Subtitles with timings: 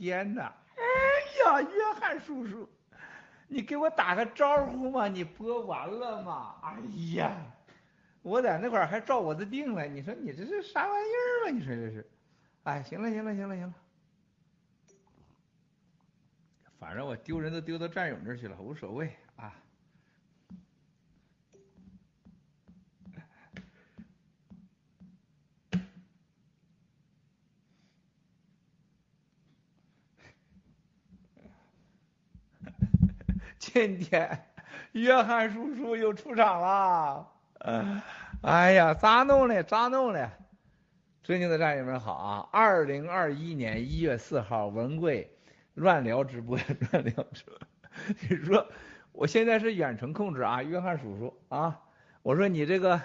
[0.00, 0.50] 天哪！
[0.76, 0.82] 哎
[1.44, 2.66] 呀，约翰叔叔，
[3.48, 5.06] 你给我打个招呼嘛？
[5.06, 6.54] 你播完了吗？
[6.62, 6.78] 哎
[7.16, 7.36] 呀，
[8.22, 9.84] 我在那块儿还照我的腚呢。
[9.84, 11.50] 你说你这是啥玩意儿嘛？
[11.50, 12.10] 你说这是？
[12.62, 13.74] 哎，行了行了行了行了，
[16.78, 19.54] 反正我丢人都丢到战友那儿去了，无所谓啊。
[33.72, 34.46] 今天
[34.92, 37.28] 约翰叔叔又出场了，
[38.42, 39.62] 哎呀，咋弄嘞？
[39.62, 40.28] 咋弄嘞？
[41.22, 42.48] 尊敬的战友们好啊！
[42.50, 45.30] 二零二一年一月四号，文贵
[45.74, 46.58] 乱聊直播，
[46.90, 47.56] 乱聊直播。
[48.28, 48.66] 你说
[49.12, 51.80] 我现在是远程控制啊，约翰叔叔啊，
[52.22, 53.00] 我说你这个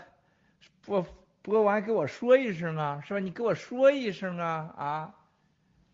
[0.84, 1.06] 播
[1.44, 3.20] 播完给我说一声啊，是吧？
[3.20, 5.16] 你给我说一声啊啊！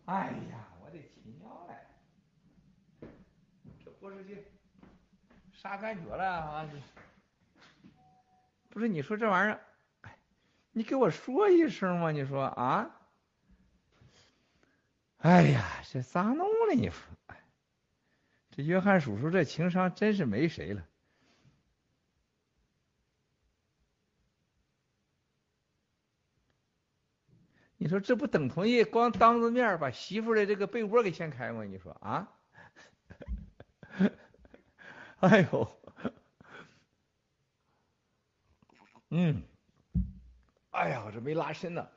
[0.06, 3.08] 哎呀，我的亲娘嘞，
[3.84, 4.46] 这播出去
[5.62, 6.68] 啥感觉了啊？
[8.68, 9.60] 不是你说这玩意儿？
[10.72, 12.10] 你给我说一声嘛！
[12.10, 12.90] 你说啊？
[15.18, 16.74] 哎呀，这咋弄了？
[16.74, 16.96] 你说，
[18.50, 20.84] 这约翰叔叔这情商真是没谁了。
[27.76, 31.62] 你说这不等同于光当着面把媳妇的这个被窝给掀开吗？
[31.62, 32.28] 你说啊？
[35.22, 35.80] 哎呦，
[39.10, 39.40] 嗯。
[40.72, 41.88] 哎呀，我这没拉伸呢，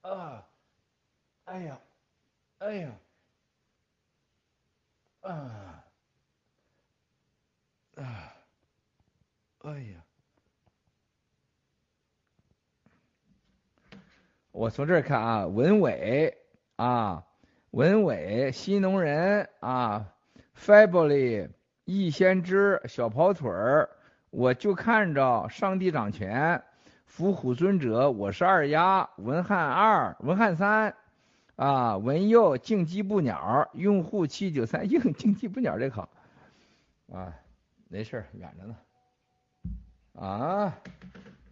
[0.00, 0.48] 啊，
[1.44, 1.78] 哎呀，
[2.58, 2.90] 哎呀，
[5.20, 5.84] 啊，
[7.96, 8.32] 啊，
[9.58, 10.04] 哎呀，
[14.52, 16.34] 我从这儿看啊，文伟
[16.76, 17.22] 啊，
[17.72, 20.14] 文伟，新农人啊
[20.56, 21.50] ，Fably，
[21.90, 23.90] 易先知，小跑腿儿，
[24.30, 26.62] 我就看着上帝掌权。
[27.04, 30.94] 伏虎尊者，我是二丫，文汉二，文汉三，
[31.56, 36.08] 啊，文佑，竞技不鸟，用户七九三，应竞技不鸟这好，
[37.12, 37.34] 啊，
[37.88, 38.76] 没事远着呢，
[40.14, 40.72] 啊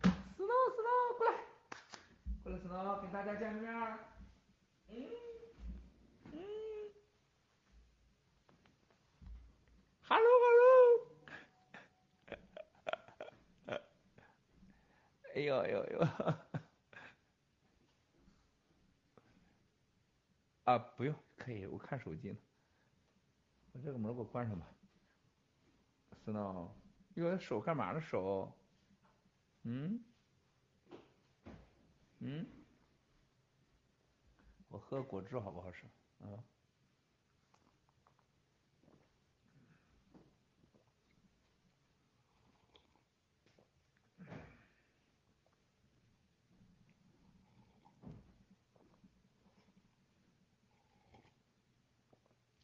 [0.03, 1.33] ，snow，snow，过来，
[2.45, 3.75] 过来，snow，跟大家见个面，
[4.91, 5.28] 嗯，嗯
[10.09, 11.07] ，hello，hello。
[15.35, 16.01] 哎呦呦呦！
[20.65, 22.39] 啊，不用，可以，我看手机呢。
[23.73, 24.67] 把这个门给我关上吧。
[26.25, 26.75] s n o
[27.15, 28.01] 哟，手干嘛呢？
[28.01, 28.53] 手？
[29.63, 30.03] 嗯？
[32.19, 32.47] 嗯？
[34.69, 35.85] 我喝果汁好不好使？
[36.21, 36.43] 啊？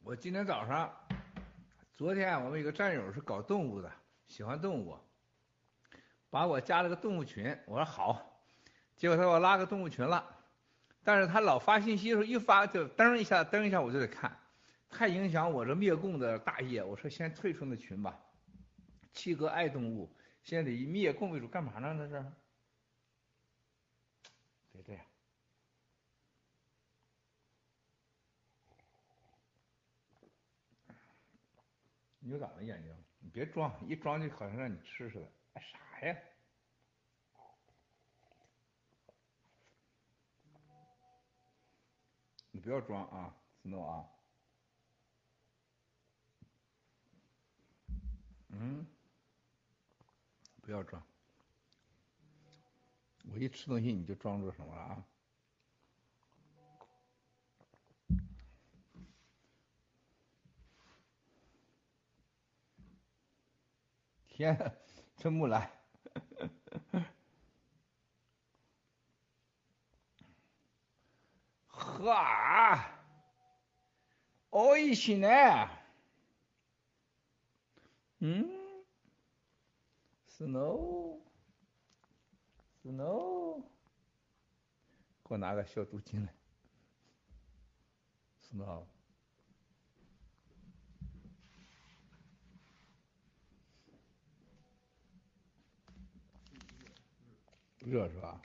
[0.04, 0.94] 我今天早上，
[1.94, 3.90] 昨天我们有个战友是搞动物的，
[4.28, 4.98] 喜欢动物，
[6.28, 7.56] 把我加了个动物群。
[7.64, 8.38] 我说好，
[8.96, 10.22] 结果他给我拉个动物群了，
[11.02, 14.38] 但是他老发信息的时候一发就噔一下噔一下我就得看，
[14.90, 16.84] 太影响我这灭共的大业。
[16.84, 18.20] 我说先退出那群吧。
[19.14, 21.94] 七哥爱动物，现在以灭共为主，干嘛呢？
[21.94, 22.22] 那是？
[24.70, 25.02] 别这样。
[32.26, 32.96] 你咋了眼睛？
[33.18, 35.30] 你别装，一装就好像让你吃似的。
[35.52, 36.18] 哎，啥呀？
[42.50, 44.08] 你不要装啊，思诺啊。
[48.48, 48.86] 嗯，
[50.62, 51.06] 不要装。
[53.30, 55.06] 我一吃东西你就装作什么了啊？
[64.33, 64.77] 天，
[65.17, 65.71] 真不来。
[71.67, 72.89] 哈，
[74.51, 75.69] おいしいね。
[78.19, 78.49] 嗯，
[80.27, 81.21] snow，snow，
[85.23, 86.33] 给我拿个消毒巾来，
[88.41, 88.85] snow。
[97.84, 98.40] 热是吧？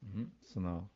[0.00, 0.30] 嗯。
[0.42, 0.88] 是呢？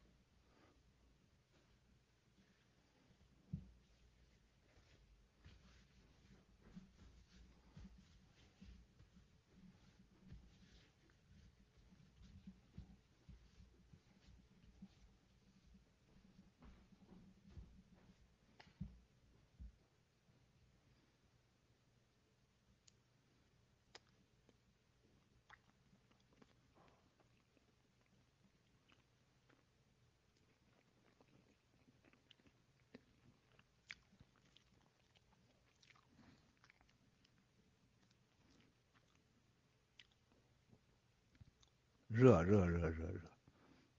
[42.16, 43.20] 热热热热热，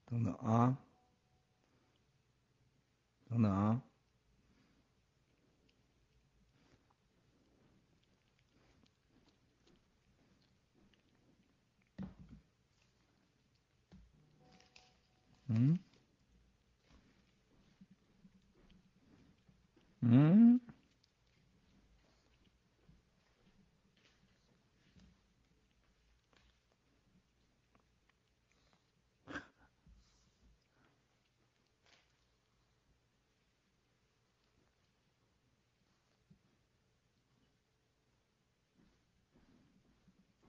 [0.06, 0.76] 等等啊，
[3.28, 3.80] 等等啊，
[15.46, 15.78] 嗯，
[20.00, 20.60] 嗯。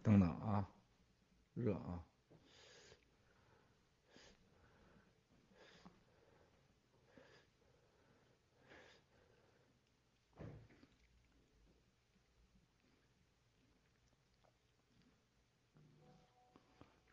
[0.09, 0.67] 等等啊，
[1.53, 2.03] 热啊！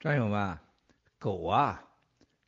[0.00, 0.58] 战友们，
[1.18, 1.86] 狗啊，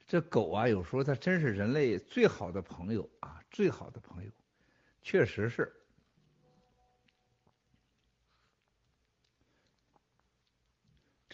[0.06, 4.31] 这狗啊，有时候它真是人类最好的朋友啊，最好的朋友，
[5.03, 5.78] 确实是。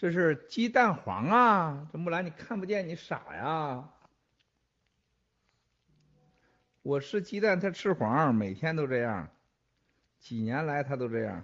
[0.05, 1.89] 这是鸡蛋黄啊！
[1.91, 3.89] 这木兰你看不见，你傻呀！
[6.83, 9.27] 我吃鸡蛋，他吃黄，每天都这样，
[10.19, 11.43] 几年来他都这样。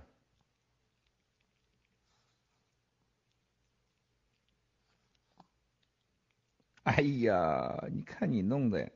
[6.83, 8.91] 哎呀，你看你弄的。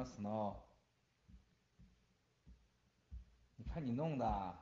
[0.00, 0.56] 让 Snow，
[3.56, 4.58] 你看你弄的，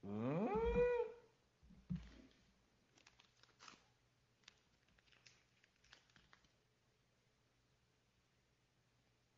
[0.00, 0.48] 嗯，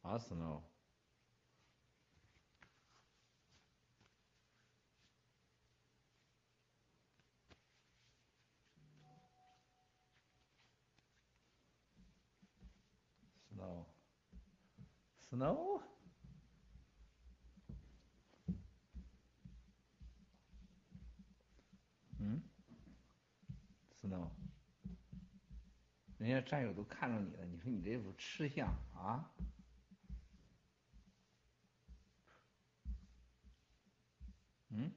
[0.02, 0.67] 啊 Snow。
[15.30, 15.82] Snow，
[22.18, 22.42] 嗯
[24.00, 24.30] ，Snow，
[26.16, 29.30] 人家战友都看着你了，你说你这副吃相啊？
[34.70, 34.90] 嗯？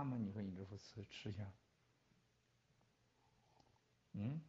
[0.00, 0.16] 好看吗？
[0.18, 1.46] 你说你这副吃吃相，
[4.12, 4.40] 嗯？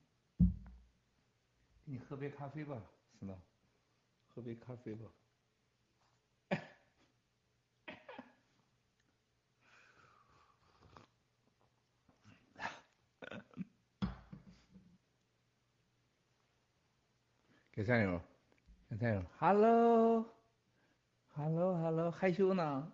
[1.84, 2.82] 给你喝杯咖啡吧，
[3.20, 3.38] 思诺，
[4.30, 5.12] 喝杯咖啡吧。
[17.74, 18.22] 给战友，
[18.90, 22.90] 给战友，Hello，Hello，Hello，害羞呢？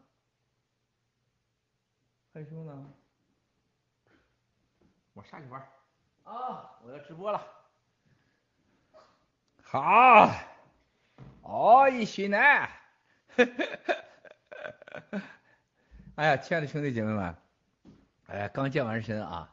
[2.37, 2.93] 害羞呢？
[5.15, 5.59] 我下去玩
[6.23, 6.69] 啊！
[6.83, 7.41] 我要直播了。
[9.63, 10.29] 好，
[11.41, 12.37] 哦，一许呢？
[16.13, 17.35] 哎呀，亲爱的兄弟姐妹们，
[18.27, 19.51] 哎，刚健完身啊，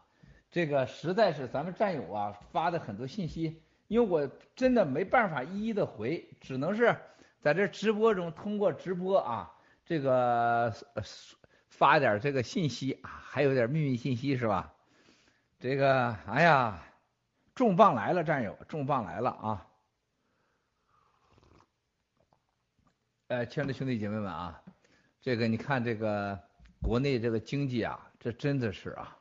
[0.51, 6.95] 这个实在是咱们战友啊发的很多信息，因为我真的没办法一一的回，只能是
[7.41, 9.55] 在这直播中通过直播啊，
[9.87, 10.71] 这个。
[11.77, 14.73] 发点这个信息啊，还有点秘密信息是吧？
[15.59, 16.81] 这个，哎呀，
[17.53, 19.67] 重磅来了，战友，重磅来了啊！
[23.27, 24.63] 呃，亲爱的兄弟姐妹们啊，
[25.21, 26.41] 这个你看这个
[26.81, 29.19] 国内这个经济啊，这真的是啊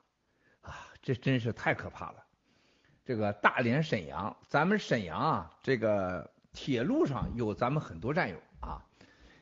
[0.62, 2.24] 啊，这真是太可怕了。
[3.04, 8.86] 这个大连、沈阳，咱们沈阳啊，这个铁路上有咱们很多战友啊，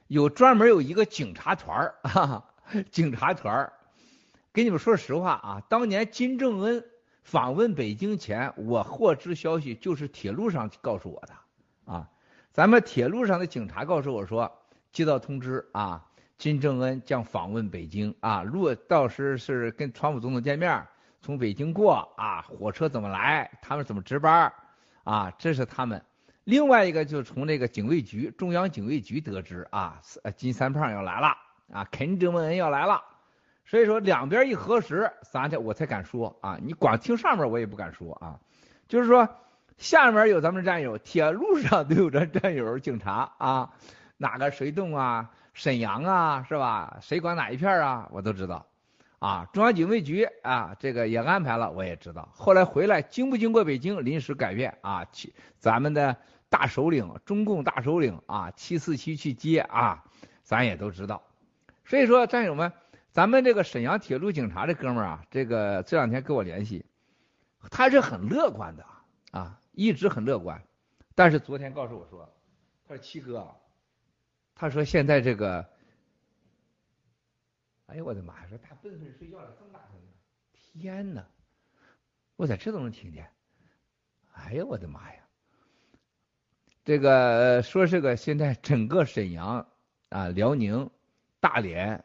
[0.08, 2.46] 有专门有一个警察团儿啊，
[2.92, 3.74] 警察团儿。
[4.54, 6.84] 给你们说实话啊，当年金正恩
[7.24, 11.34] 访问北京前，我获知消息就是铁路上告诉我的
[11.94, 12.10] 啊。
[12.52, 14.52] 咱们铁路上的警察告诉我说，
[14.92, 16.06] 接到通知啊，
[16.38, 20.86] 金正恩将访问北京啊，若到时是跟川普总统见面，
[21.22, 24.52] 从北京过啊，火车怎么来，他们怎么值班
[25.06, 26.04] 啊，这是他们。
[26.44, 30.02] 另外一个就从那个警卫局，中央警卫局得知啊，
[30.36, 31.38] 金三胖要来了
[31.72, 33.04] 啊，肯正恩要来了。
[33.66, 36.58] 所以说两边一核实，咱才我才敢说啊！
[36.62, 38.40] 你光听上面我也不敢说啊。
[38.90, 39.30] 就是说
[39.78, 43.72] 下面有咱们战友，铁路上 都有咱战友，警察啊，
[44.18, 46.98] 哪个谁动啊，沈阳啊，是吧？
[47.02, 48.66] 谁管哪一片啊，我都知道
[49.20, 49.48] 啊。
[49.54, 52.28] 中央警卫局啊，这个也安排了，我也知道。
[52.34, 55.06] 后来回来经不经过北京临时改变啊？
[55.14, 56.18] 去咱们的
[56.50, 60.04] 大首领，中共大首领啊，七四七去接啊，
[60.44, 61.24] 咱也都知道。
[61.92, 62.72] 所以说战友们。
[63.12, 66.86] 咱们这个沈阳铁路警察这哥们儿啊，这个这两天跟我联系，
[67.70, 68.86] 他是很乐观的
[69.32, 70.64] 啊，一直很乐观。
[71.14, 72.34] 但是昨天告诉我说，
[72.88, 73.54] 他说七哥，
[74.56, 75.68] 他说现在这个，
[77.88, 80.08] 哎呦我的妈呀，说大笨笨睡觉了这么大声音，
[80.54, 81.28] 天哪，
[82.38, 83.28] 我在这都能听见，
[84.32, 85.20] 哎呦我的妈呀，
[86.86, 89.68] 这个说这个现在整个沈阳
[90.08, 90.90] 啊、辽宁、
[91.42, 92.02] 大连。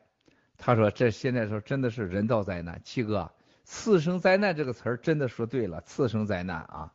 [0.58, 3.30] 他说：“这现在说真的是人道灾难，七哥，
[3.62, 6.92] 次生灾难这个词儿真的说对了，次生灾难啊。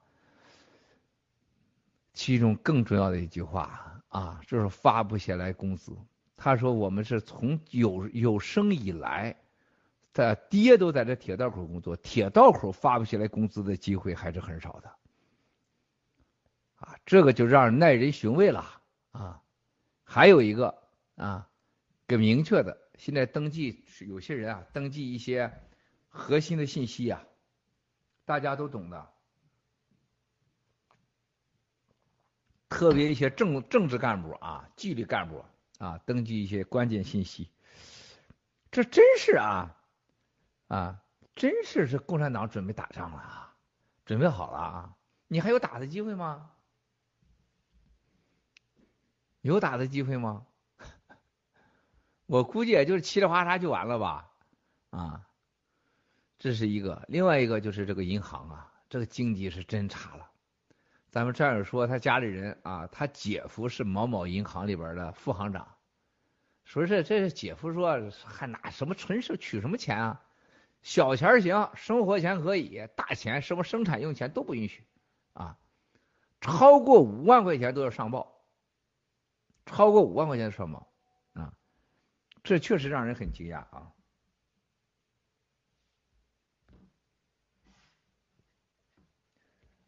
[2.14, 5.96] 其中更重要的一句话啊，就是发不下来工资。
[6.36, 9.38] 他说我们是从有有生以来，
[10.12, 14.90] 他爹都在这铁道口工作，铁道口发不起来工资的机会还是很少的。
[16.78, 18.82] 啊，这个就让人耐人寻味了
[19.12, 19.40] 啊。
[20.04, 20.82] 还有一个
[21.16, 21.48] 啊，
[22.14, 25.52] 有明确的。”现在登记有些人啊，登记一些
[26.10, 27.24] 核心的信息啊，
[28.26, 29.12] 大家都懂的，
[32.70, 35.44] 特别一些政政治干部啊、纪律干部
[35.80, 37.50] 啊，登记一些关键信息，
[38.70, 39.76] 这真是啊
[40.68, 41.04] 啊，
[41.34, 43.56] 真是是共产党准备打仗了啊，
[44.06, 44.96] 准备好了啊，
[45.28, 46.52] 你还有打的机会吗？
[49.42, 50.46] 有打的机会吗？
[52.32, 54.32] 我估计也就是嘁哩哗嚓就完了吧，
[54.92, 55.28] 啊，
[56.40, 60.32] 这是一个，另外一个就是这个银行啊，这个经济是真差了。
[61.10, 65.76] 咱们战友说他家里人啊，他姐夫是某某银行里边的副行长，
[66.64, 70.22] 说是这是姐夫说还拿什么存是取什么钱啊？
[70.84, 74.86] 小钱行，生活钱可以，大钱什么生产用钱都不允许
[75.34, 75.58] 啊，
[76.40, 78.42] 超过五万块钱都要上报，
[79.66, 80.88] 超过五万块钱上报。
[82.44, 83.94] 这确实让人很惊讶啊！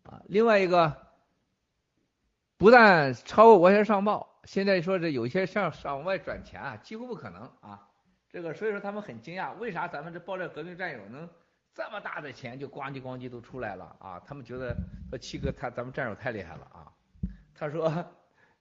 [0.03, 1.07] 啊，另外一个，
[2.57, 7.89] 不但超过完全上报，现在说这有些向往外转钱啊，几乎不可能啊。
[8.29, 11.27] 这个所以说他们很惊讶，为啥咱们这爆料革命战友能
[11.73, 14.19] 这么大的钱就咣叽咣叽都出来了啊？
[14.27, 14.77] 他们觉得
[15.09, 16.93] 说七哥他咱们战友太厉害了啊！
[17.55, 18.05] 他说，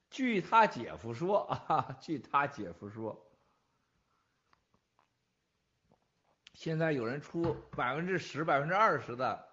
[0.08, 3.28] 据他姐夫说啊，据他姐夫说。
[6.62, 9.48] 现在有人出百分之十、百分之二十的，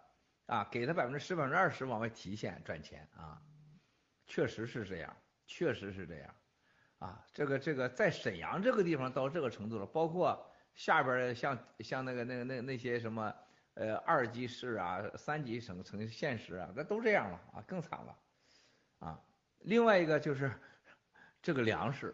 [0.46, 3.42] 啊，给他百分之十、百分之二十往外提现赚钱啊，
[4.28, 6.36] 确实是这样，确实是这样，
[7.00, 13.34] 啊，这个这个在沈阳这个地方到这个程度了，包括下边像像那个那个那那些什么
[13.74, 18.16] 呃二级市啊、三级省城县市啊，那都这样了啊，更惨了，
[19.00, 19.20] 啊，
[19.62, 20.52] 另外一个就是
[21.42, 22.14] 这个粮食，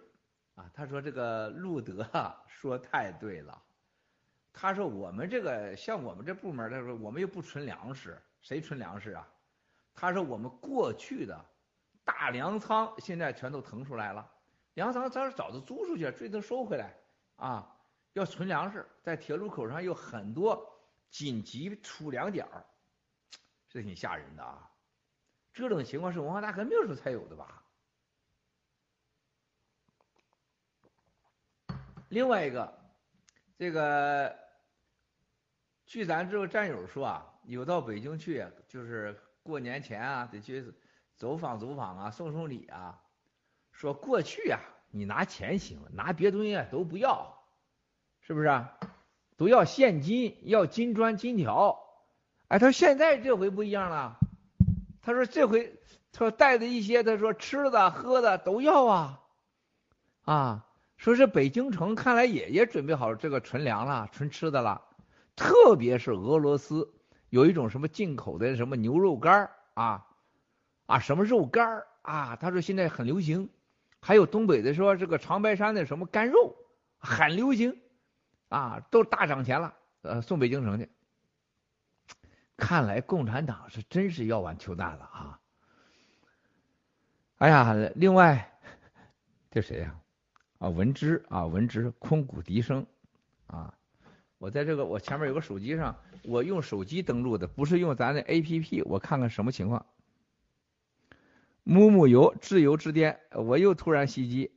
[0.53, 2.09] 啊，他说这个路德
[2.47, 3.61] 说太对了。
[4.57, 9.27] 他说：“我们这个像我们这部门，他说我们又不存粮食，谁存粮食啊？”
[9.93, 11.45] 他说：“我们过去的
[12.05, 14.31] 大粮仓现在全都腾出来了，
[14.75, 16.95] 粮仓咱早就租出去了，最多收回来
[17.35, 17.69] 啊。
[18.13, 20.65] 要存粮食，在铁路口上有很多
[21.09, 22.65] 紧急储粮点儿，
[23.67, 24.71] 这挺吓人的啊。
[25.51, 27.61] 这种情况是文化大革命时候才有的吧？
[32.07, 32.79] 另外一个，
[33.57, 34.33] 这个。”
[35.85, 40.73] 据咱这个战友说啊，有到北京去，就是过年前啊，得去
[41.15, 42.99] 走访走访啊，送送礼啊。
[43.71, 44.59] 说过去啊，
[44.91, 47.43] 你拿钱行，拿别东西都不要，
[48.21, 48.47] 是不是？
[48.47, 48.77] 啊
[49.37, 51.77] 都要现金，要金砖金条。
[52.47, 54.17] 哎，他说现在这回不一样了，
[55.01, 55.77] 他说这回
[56.13, 59.21] 他说带的一些，他说吃的喝的都要啊，
[60.23, 60.65] 啊，
[60.95, 64.81] 说是北京城看来也也准备好这个存粮了，存吃的了，
[65.35, 66.93] 特别是俄罗斯
[67.29, 70.07] 有一种什么进口的什么牛肉干啊
[70.85, 73.49] 啊什么肉干啊，他说现在很流行，
[73.99, 76.55] 还有东北的说这个长白山的什么干肉
[76.97, 77.81] 很流行
[78.49, 80.89] 啊，都大涨钱了，呃，送北京城去。
[82.57, 85.39] 看来共产党是真是要完球蛋了啊！
[87.37, 88.57] 哎呀，另外
[89.51, 89.99] 这谁呀？
[90.59, 92.85] 啊，文之啊，文之空谷笛声
[93.47, 93.73] 啊！
[94.37, 99.85] 我在这个我前面有个手机上，我用手机登录的，不是用咱的 A P P，我看看什么情况。
[101.63, 104.51] 木木油自由之巅，我又突然袭击，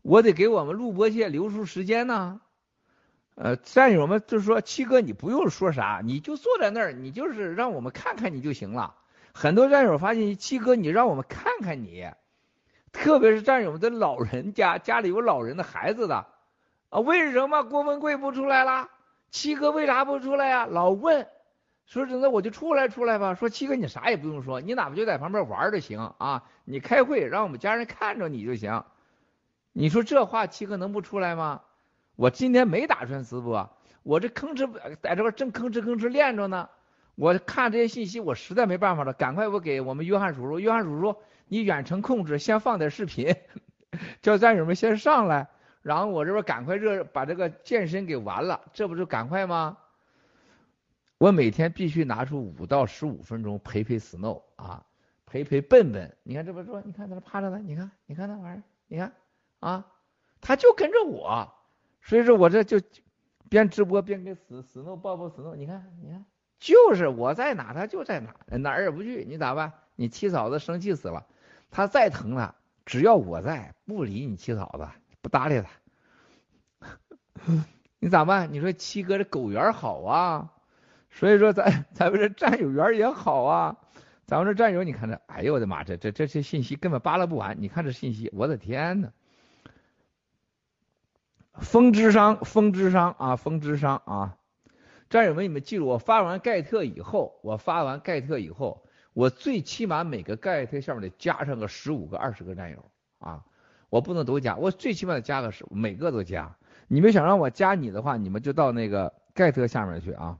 [0.00, 2.40] 我得给我们录播界留出时间呢。
[3.34, 8.94] 呃，战友们就说，七哥你不用说啥，你就坐在那儿，你就是让我们看看你就行了。
[9.32, 12.10] 很多战友发现七哥，你让我们看看你，
[12.92, 16.26] 特别是战友们的老人家，家里有老人的孩子的
[16.90, 18.90] 啊，为什么郭文贵不出来了？
[19.32, 20.66] 七哥为啥不出来呀？
[20.66, 21.26] 老问，
[21.86, 23.34] 说真的我就出来出来吧。
[23.34, 28.84] 说七哥你啥也不用说，你哪怕就在旁边玩就行啊，你开会让我们家人看着你就行。
[29.72, 31.62] 你说这话七哥能不出来吗？
[32.14, 33.70] 我今天没打算直播，
[34.02, 34.70] 我这吭哧
[35.00, 36.68] 在这块正吭哧吭哧练着呢。
[37.14, 41.16] 我看这些信息，我实在没办法了，赶快我给我们约翰叔叔，约翰叔叔，
[41.48, 43.34] 你远程控制，先放点视频，
[44.20, 45.48] 叫战友们先上来，
[45.82, 49.76] 然后我这边赶快热把这个健身给完了，这不就赶快吗？
[51.18, 54.84] 我每天必须拿出五到十五分钟陪陪 Snow 啊，
[55.26, 56.16] 陪陪笨笨。
[56.22, 59.12] 你看这不说，你看在这趴着呢，你看，你看那玩意儿，你看
[59.60, 59.86] 啊，
[60.40, 61.52] 他就跟着我。
[62.00, 62.80] 所以说我这就
[63.48, 66.24] 边直播边给死死弄抱抱死弄，你看你看，
[66.58, 69.72] 就是我在哪他就在哪，哪儿也不去，你咋办？
[69.94, 71.24] 你七嫂子生气死了，
[71.70, 74.88] 他再疼了，只要我在，不理你七嫂子，
[75.22, 75.70] 不搭理他，
[78.00, 78.52] 你咋办？
[78.52, 80.52] 你说七哥这狗缘好啊，
[81.10, 83.78] 所以说咱咱们这战友缘也好啊，
[84.26, 89.12] 咱们这战友你看这，哎呦我的妈，这这这些信息根本扒拉不完，你看这信息，我的天呐！
[91.54, 94.38] 风之商，风之商啊，风之商啊！
[95.10, 103.44] 战友们，你们记住，我发完盖特以后，我发完盖特以后，我最起码每个盖特下面得加上个十五个、二十个战友啊！
[103.92, 106.56] 我不能都加，我最起码得加个十，每个都加。
[106.88, 110.38] 你们想让我加你的话，你们就到那个盖特下面去啊！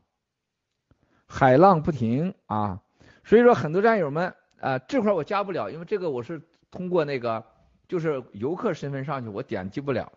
[1.27, 2.81] 海浪不停啊！
[3.25, 7.45] 所以说，很多战友们啊，这块我加不了，因为这个我是通过那个
[7.87, 10.11] 就是游客身份上去，我点击不了。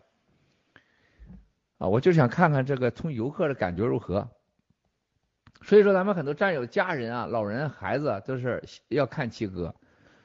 [1.78, 4.30] 啊，我就想看看这个从游客的感觉如何。
[5.62, 9.76] 所以说，咱们很多战友家人啊、老人、孩子都是要看七哥。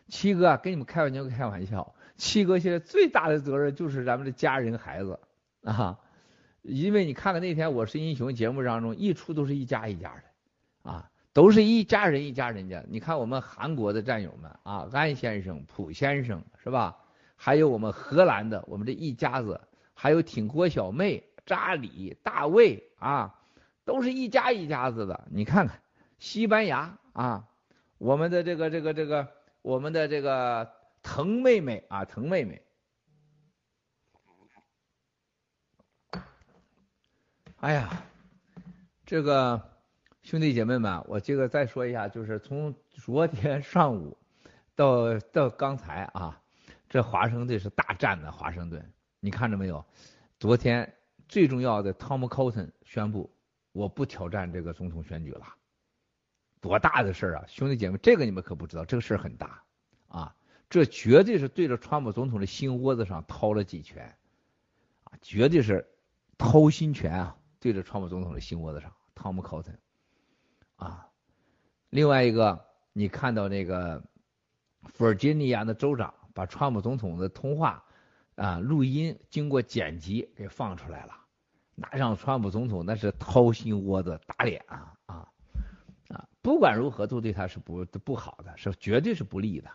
[0.07, 5.19] 七哥跟你们开玩笑开玩笑，七哥现在最大的责任就是咱们的家人孩子
[5.65, 5.99] 啊。
[6.63, 12.85] 因为你看看那天《我是英雄》节目当中，一出都是一家一家的啊，都是一家人一家人家。
[12.89, 16.99] 你看我们韩国的战友们啊，安先生、朴先生是吧？
[17.37, 19.59] 还有我们荷兰的，我们这一家子，
[19.95, 21.25] 还有挺郭小妹。
[21.47, 23.35] 扎里、大卫啊，
[23.85, 25.27] 都是一家一家子的。
[25.31, 25.81] 你看看
[26.19, 27.49] 西班牙啊，
[27.99, 29.27] 我们的这个这个这个，
[29.63, 30.71] 我们的这个
[31.03, 32.63] 疼妹妹啊，疼妹妹。
[37.57, 38.05] 哎呀，
[39.05, 39.61] 这个
[40.23, 44.17] 兄弟姐妹们，我这个再说一下，就是从昨天上午
[44.75, 46.41] 到到刚才啊，
[46.89, 49.85] 这华盛顿是大战的华盛顿，你看着没有？
[50.39, 50.97] 昨天。
[51.29, 53.33] 最重要的，Tom Cotton 宣布
[53.71, 55.47] 我不挑战这个总统选举了，
[56.61, 59.63] 多大的事儿啊，兄弟姐妹，这个你们可不知道，这个事儿很大，
[60.71, 64.17] 这绝对是对着川普总统的心窝子上掏了几拳
[65.05, 65.87] 啊，绝对是
[66.39, 69.77] 掏心拳啊，对着川普总统的心窝子上，Tom Cotton
[70.77, 71.09] 啊，
[71.91, 74.03] 另外一个，你看到那个
[74.85, 77.85] 弗吉尼亚的州长把川普总统的通话
[78.37, 81.17] 啊录音经过剪辑给放出来了。
[81.75, 85.29] 那让川普总统那是掏心窝子打脸啊啊
[86.11, 86.29] 啊！
[86.43, 89.71] 不管如何都对他是不不好的，是绝对是不利的，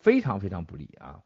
[0.00, 1.22] 非常非常不利啊！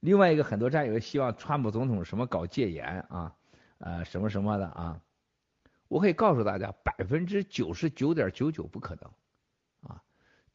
[0.00, 3.36] 另外一个，很多战友希望川普总统什么搞戒严啊，
[3.78, 5.00] 呃什么什么的啊，
[5.88, 9.10] 我可以告诉大家，百分之九十九点九九不可能
[9.90, 10.02] 啊！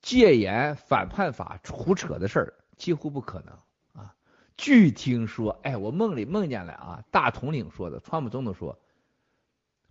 [0.02, 4.16] 戒严反叛法胡扯的事儿几乎不可能啊！
[4.58, 8.80] 据听说，哎，我梦里梦见了啊，大统领说的，川普总统说，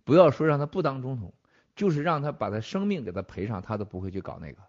[0.03, 1.33] 不要说让他不当总统，
[1.75, 4.61] 就是让他把他生命给他赔上，他都不会去搞那个，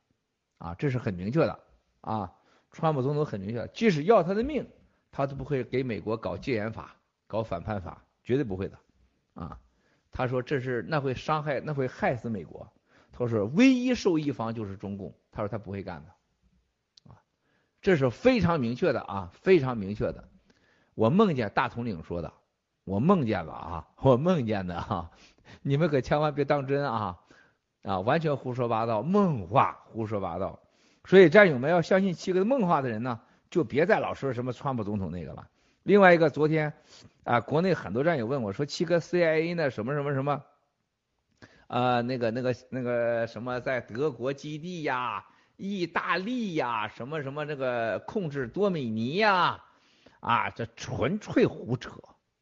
[0.59, 1.61] 啊，这是很明确的
[2.01, 2.33] 啊，
[2.70, 4.68] 川普总统很明确，即使要他的命，
[5.11, 8.78] 他都不会给美国搞戒严法、搞反叛法，绝对不会的，
[9.35, 9.59] 啊，
[10.11, 12.70] 他说这是那会伤害，那会害死美国，
[13.11, 16.09] 他说唯一受益方就是中共，他说他不会干的。
[17.11, 17.16] 啊
[17.81, 20.28] 这是非常明确的啊，非常明确的。
[20.94, 22.33] 我梦见大统领说的，
[22.85, 25.11] 我梦见了啊，我梦见的哈，
[25.62, 27.18] 你们可千万别当真啊
[27.83, 30.59] 啊，完全胡说八道，梦话，胡说八道。
[31.09, 33.18] 所以战友们要相信七哥的梦话的人呢，
[33.49, 35.49] 就别再老说什么川普总统那个了。
[35.85, 36.71] 另外一个，昨天
[37.25, 40.44] 啊，国内很多战友问我说，七哥 CIA 呢什么什么什么
[41.66, 45.25] 啊，那个那个那个什么在德国基地呀？
[45.57, 49.64] 意大利呀，什么什么这个控制多米尼呀，
[50.21, 51.90] 啊，这纯粹胡扯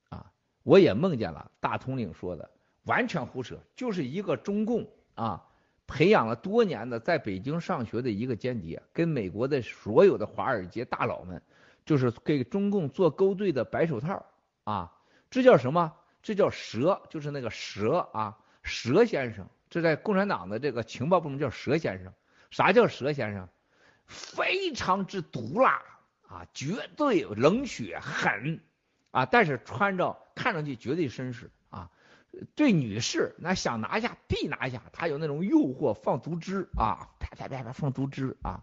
[0.08, 0.26] 啊！
[0.64, 2.50] 我也梦见了大统领说的，
[2.82, 5.44] 完全胡扯，就是一个中共啊，
[5.86, 11.40] 培养了多年的在北京上学的一个间谍，跟美国的所有的华尔街大佬们，
[11.84, 14.26] 就是给中共做勾兑的白手套
[14.64, 14.92] 啊！
[15.30, 15.92] 这叫什么？
[16.22, 22.12] 这叫蛇，就是那个蛇啊，蛇先生，这在共产党的这个情报部门叫蛇先生。
[22.50, 23.48] 啥叫蛇先生？
[24.06, 25.82] 非常之毒辣
[26.28, 28.60] 啊，绝对冷血狠
[29.12, 29.26] 啊！
[29.26, 31.50] 但是穿着看上去绝对绅士。
[32.54, 38.62] 对女士那想拿下必拿下，他有那种诱惑放毒汁啊，啪啪啪啪放毒汁啊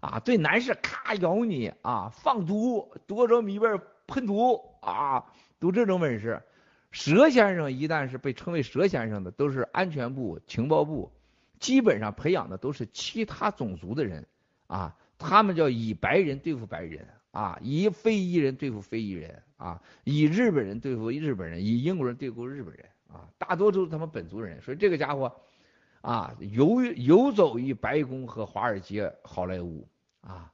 [0.00, 0.18] 啊！
[0.20, 5.24] 对男士咔咬你啊，放毒多少米味喷毒啊，
[5.60, 6.42] 都这种本事。
[6.90, 11.12] 蛇先生一旦是被称为蛇先生的，都是安全部情报部。
[11.60, 14.26] 基本上培养的都是其他种族的人
[14.66, 24.60] 啊，他们叫以白人对付白人啊，以非裔人对付非裔人啊，以日本人对付日本人，以英国人对付日本人啊，大多都是他们本族人。
[24.62, 25.34] 所以这个家伙
[26.00, 29.86] 啊，游游走于白宫和华尔街、好莱坞
[30.22, 30.52] 啊，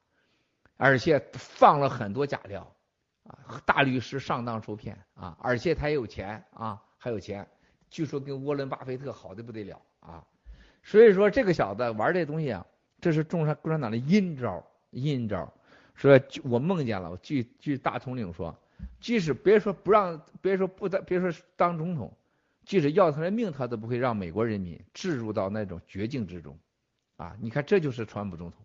[0.77, 2.71] 而且放了很多假料
[3.25, 7.49] 啊，大律师上当受骗啊，而且他也有钱啊，还有钱，
[7.89, 10.25] 据说跟沃伦巴菲特好的不得了啊。
[10.83, 12.67] 所以说这个小子玩这东西啊，
[13.01, 15.53] 这是共产共产党的阴招，阴招。
[15.95, 18.57] 说我梦见了，据据大统领说，
[19.01, 22.17] 即使别说不让，别说不当，别说当总统，
[22.69, 26.59] 即使要他的命，他都不会让美国人民置入到那种绝境之中。
[27.17, 28.61] 啊，你看这就是川普总统。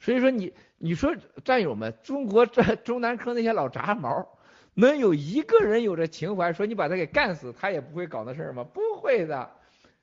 [0.00, 1.14] 所以说你你说
[1.44, 4.26] 战友们，中国这中南坑那些老杂毛，
[4.74, 8.64] 能有一个人有这情怀，说你把他给干死，他也不会搞那事儿吗？
[8.64, 9.48] 不会的。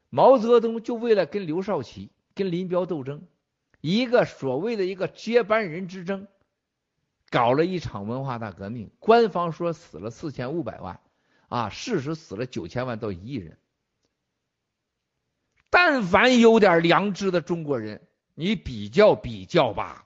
[0.10, 3.28] 毛泽东就为了跟刘少奇、跟林彪斗争，
[3.82, 6.28] 一个所谓的一个接班人之争，
[7.30, 8.90] 搞了一场文化大革命。
[9.00, 11.02] 官方说死了四千五百万，
[11.48, 13.58] 啊，事实死了九千万到一亿人。
[15.70, 20.06] 但凡有点良知的中国人，你比较比较吧，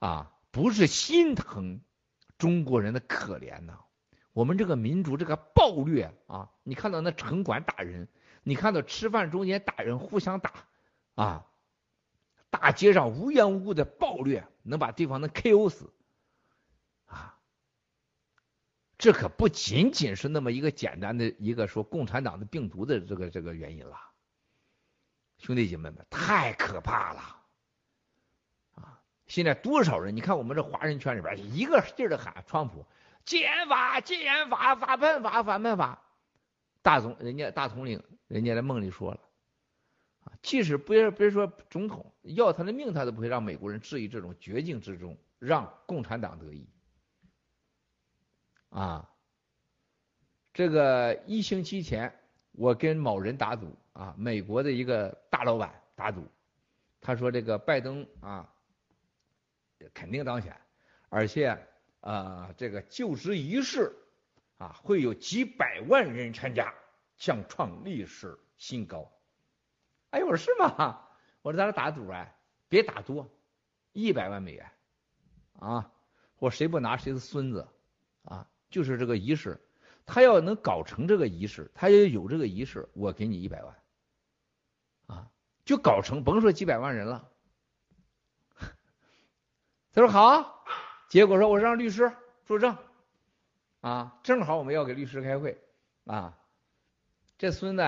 [0.00, 1.80] 啊，不是心疼
[2.38, 3.78] 中国人的可怜呐。
[4.32, 8.06] 我们这个民族这个暴虐啊，你看到那城管打人，
[8.42, 10.52] 你看到吃饭中间打人互相打
[11.14, 11.46] 啊，
[12.50, 15.90] 大街上无缘无故的暴虐，能把对方能 KO 死
[17.06, 17.38] 啊，
[18.98, 23.96] 这可不仅仅是那么一个简单的一个说共产党的病毒的这个这个原因了，
[25.38, 27.36] 兄弟姐妹们，太可怕了
[28.74, 28.98] 啊！
[29.26, 30.16] 现在多少人？
[30.16, 32.86] 你看我们这华人圈里边一个劲的喊川普。
[33.26, 36.02] 戒严法，戒严法，反叛法，反叛法。
[36.80, 39.20] 大总，人家大统领，人家在梦里说了，
[40.24, 46.66] 啊，即使别别说总统要他的命，他都不会让美国人置于这种绝境之中，让共产党得益。
[48.70, 49.10] 啊，
[50.52, 52.18] 这个一星期前，
[52.52, 56.26] 我跟某人打赌，啊，美国的一个大老板打赌，
[57.00, 58.52] 他说这个拜登啊，
[59.94, 60.60] 肯定当选，
[61.08, 61.66] 而且。
[62.00, 63.92] 啊，这个就职仪式
[64.58, 66.72] 啊，会有几百万人参加，
[67.16, 69.10] 将创历史新高。
[70.10, 71.00] 哎，我说是吗？
[71.42, 72.32] 我说咱俩打赌啊，
[72.68, 73.28] 别打多，
[73.90, 74.70] 一百万美元
[75.58, 75.90] 啊！
[76.38, 77.66] 我谁不拿谁是孙子
[78.22, 78.48] 啊！
[78.76, 79.58] 就是这个仪式，
[80.04, 83.74] 他要能搞成这个仪式，他要有这个仪式，我给你一百万
[85.06, 85.30] 啊！
[85.64, 87.26] 就搞成，甭说几百万人了。
[89.94, 90.62] 他说好。
[91.08, 92.12] 结果说，我让律师
[92.44, 92.76] 作证，
[93.80, 95.58] 啊，正好我们要给律师开会，
[96.04, 96.36] 啊，
[97.38, 97.82] 这孙子，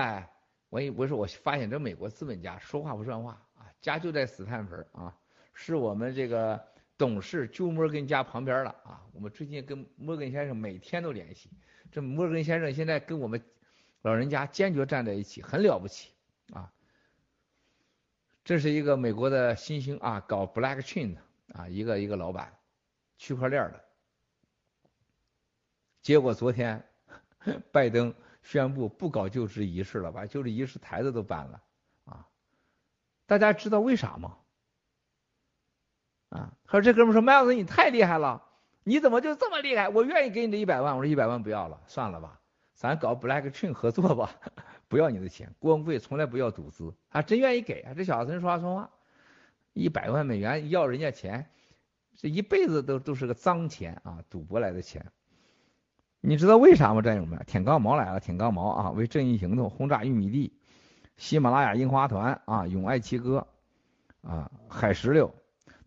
[0.69, 5.15] 我一我说我发现这美国资本家说话不算话啊，家就在斯坦福啊，
[5.53, 6.59] 是我们这个
[6.99, 9.01] 董事就摩根家旁边了啊。
[9.13, 11.49] 我们最近跟摩根先生每天都联系，
[11.91, 13.41] 这摩根先生现在跟我们
[14.01, 16.11] 老人家坚决站在一起，很了不起
[16.51, 16.71] 啊。
[18.43, 21.21] 这是一个美国的新兴啊，搞 Black Chain 的
[21.53, 22.53] 啊，一个一个老板，
[23.17, 23.85] 区块链的。
[26.01, 26.83] 结果昨天
[27.71, 31.63] 拜登宣布不搞就职仪式了，把就职仪式台子都搬了
[32.03, 32.27] 啊。
[33.25, 34.37] 大家知道为啥吗？
[36.29, 38.43] 啊，他说这哥们说麦老师你太厉害了，
[38.83, 39.89] 你怎么就这么厉害？
[39.89, 40.95] 我愿意给你这一百万。
[40.95, 42.39] 我说一百万不要了，算了吧，
[42.73, 44.31] 咱搞 Black Chain 合作吧。
[44.87, 47.93] 不要你的钱，光贵从来不要赌资，啊，真愿意给啊！
[47.95, 48.89] 这小子真说话算话，
[49.73, 51.47] 一百万美元要人家钱，
[52.15, 55.05] 这一辈子都都是个脏钱啊，赌博来的钱。
[56.21, 57.39] 你知道为啥吗，战友们？
[57.45, 58.89] 舔钢毛来了，舔钢毛啊！
[58.89, 60.53] 为正义行动轰炸玉米地，
[61.17, 63.47] 喜马拉雅樱花团啊，永爱七哥
[64.21, 65.31] 啊，海石榴。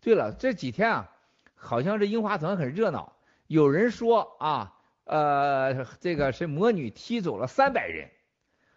[0.03, 1.11] 对了，这几天啊，
[1.55, 3.13] 好像这樱花团很热闹，
[3.47, 4.73] 有人说啊，
[5.05, 8.09] 呃，这个是魔女踢走了三百人。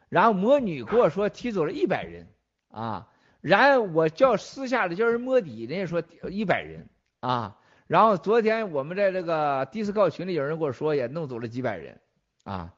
[0.08, 2.28] 然后魔女跟我说踢走了一百人
[2.70, 3.08] 啊，
[3.40, 7.58] 然后我叫私下里叫人摸底，人家说一百人啊。
[7.88, 12.00] 然后昨天我们在这个迪斯科群里有人跟我说也弄走了几百人
[12.44, 12.72] 啊，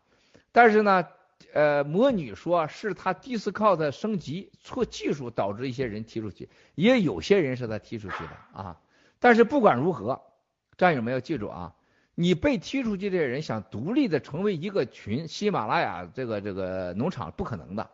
[0.52, 1.06] 但是呢，
[1.52, 8.80] 呃，魔女说是他迪斯科的升级错技术导致一些人踢出去，也有些人是他踢出去的啊。
[9.18, 10.22] 但是不管如何，
[10.76, 11.74] 战友们要记住啊。
[12.20, 17.90] 你被踢出去这些人想独立的成为一个群，喜马拉雅这个这个农场不可能的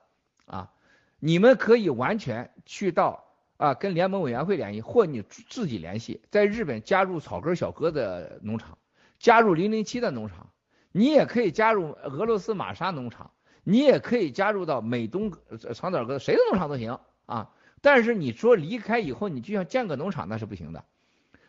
[0.46, 0.72] 啊！
[1.18, 3.22] 你们可以完全去到
[3.58, 8.78] 啊跟联盟委员会联系，或你自己联系，在日本加入草根小哥的农场，
[9.18, 10.48] 加入零零七的农场，
[10.90, 13.30] 你也可以加入俄罗斯玛莎农场，
[13.64, 15.32] 你也可以加入到美东
[15.74, 17.50] 长岛哥谁的农场都行啊！
[17.80, 20.84] 但是你说离开以后，你就像建个农场那是不行的。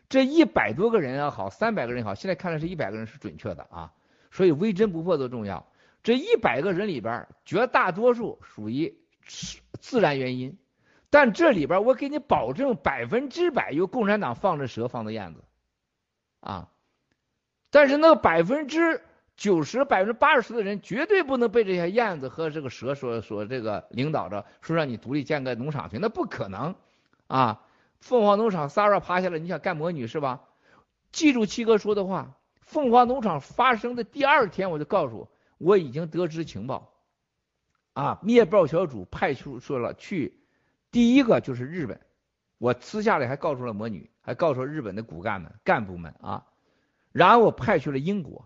[0.08, 3.94] 这一百多个人也好，三百个人也好，现在看来是一百个人是准确的啊，
[4.32, 5.66] 所以微针不破都重要。
[6.04, 8.98] 这一百个人里边，绝大多数属于
[9.80, 10.58] 自然原因，
[11.10, 15.44] 但这里边我给你保证百分之百有共产党放着蛇放的燕子
[16.42, 16.70] 啊，
[17.72, 19.02] 但是那百分之
[19.36, 26.76] 九十、百分之八十的人绝对不能被这些燕子和这个蛇所所这个领导着，说让你独立建个农场去，那不可能
[27.28, 27.62] 啊。
[28.00, 30.42] 凤凰农场 s a r a 趴下来，你想干魔女是吧？
[31.12, 32.36] 记住七哥说的话。
[32.62, 36.94] 凤凰农场发生的第二天，我就告诉我已经得知情报，
[37.94, 40.40] 啊，灭暴小组派出说了去，
[40.92, 42.02] 第一个就是日本，
[42.58, 46.46] 我私下里还告诉了魔女，还告诉日本的骨干们、干部们啊，
[47.12, 48.46] 然后我派去了英国，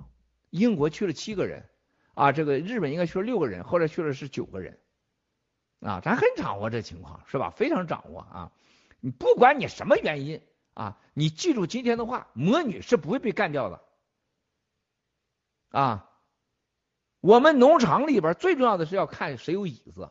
[0.50, 1.70] 英国去了七个人，
[2.14, 4.80] 啊，这个日本应该去了六个人，后来去了是九个人，
[5.80, 7.50] 啊，咱很掌握这情况是吧？
[7.52, 8.52] 非常掌握啊。
[9.00, 10.42] 你不管你什么原因
[10.74, 13.82] 啊，你记住今天的话，魔女是不会被干掉的
[15.70, 16.10] 啊。
[17.22, 20.10] 我们农场里边最重要的是要看谁有椅子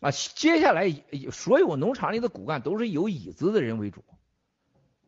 [0.00, 0.10] 啊。
[0.10, 0.90] 接下来
[1.30, 4.04] 所有农场里的骨干都是有椅子的人为主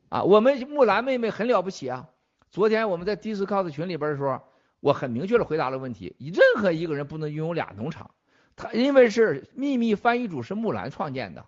[0.08, 0.22] 啊。
[0.22, 2.08] 我们木兰妹妹很了不起啊。
[2.54, 4.40] 昨天我们在 Discord 群里边的时候，
[4.78, 8.12] 我很明确的回答了问题：任何一个人不能拥有俩农场。
[8.54, 11.44] 他因为是秘密翻译组是木兰创建的。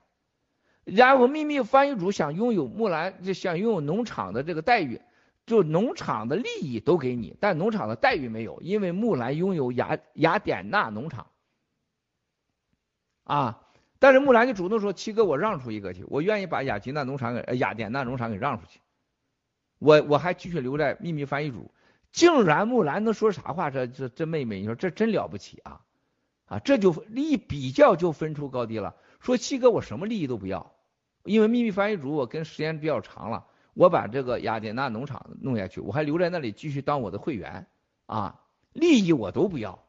[0.82, 5.00] 然后秘密翻译组想拥有木兰，就想拥有农场的这个待遇，
[5.46, 11.28] 就农场的利益都给你，但农场的待遇没有，因为木兰拥有雅雅典娜农场，
[13.22, 13.60] 啊，
[14.00, 18.80] 但是木兰就主动说七哥我让出一个去，我愿意把雅吉娜农场给雅典娜农场给让出去，
[19.78, 21.70] 我我还继续留在秘密翻译组，
[22.12, 23.70] 竟然木兰能说啥话？
[23.70, 25.80] 这这这妹妹，你说这真了不起啊
[26.46, 30.72] 啊，这就一比较就分出高低了，说七哥我什么利益都不要。
[31.24, 37.66] 因为秘密翻译组我跟时间比较长了，我把这个雅典娜农场弄下去，我还留在那里继续当我的会员
[38.06, 38.40] 啊，
[38.72, 39.82] 利益我都不要。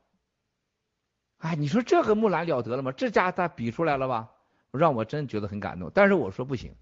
[1.37, 2.91] 哎，你说这个木兰了得了吗？
[2.91, 4.31] 这家他比出来了吧？
[4.71, 5.91] 让我真觉得很感动。
[5.93, 6.73] 但是我说不行，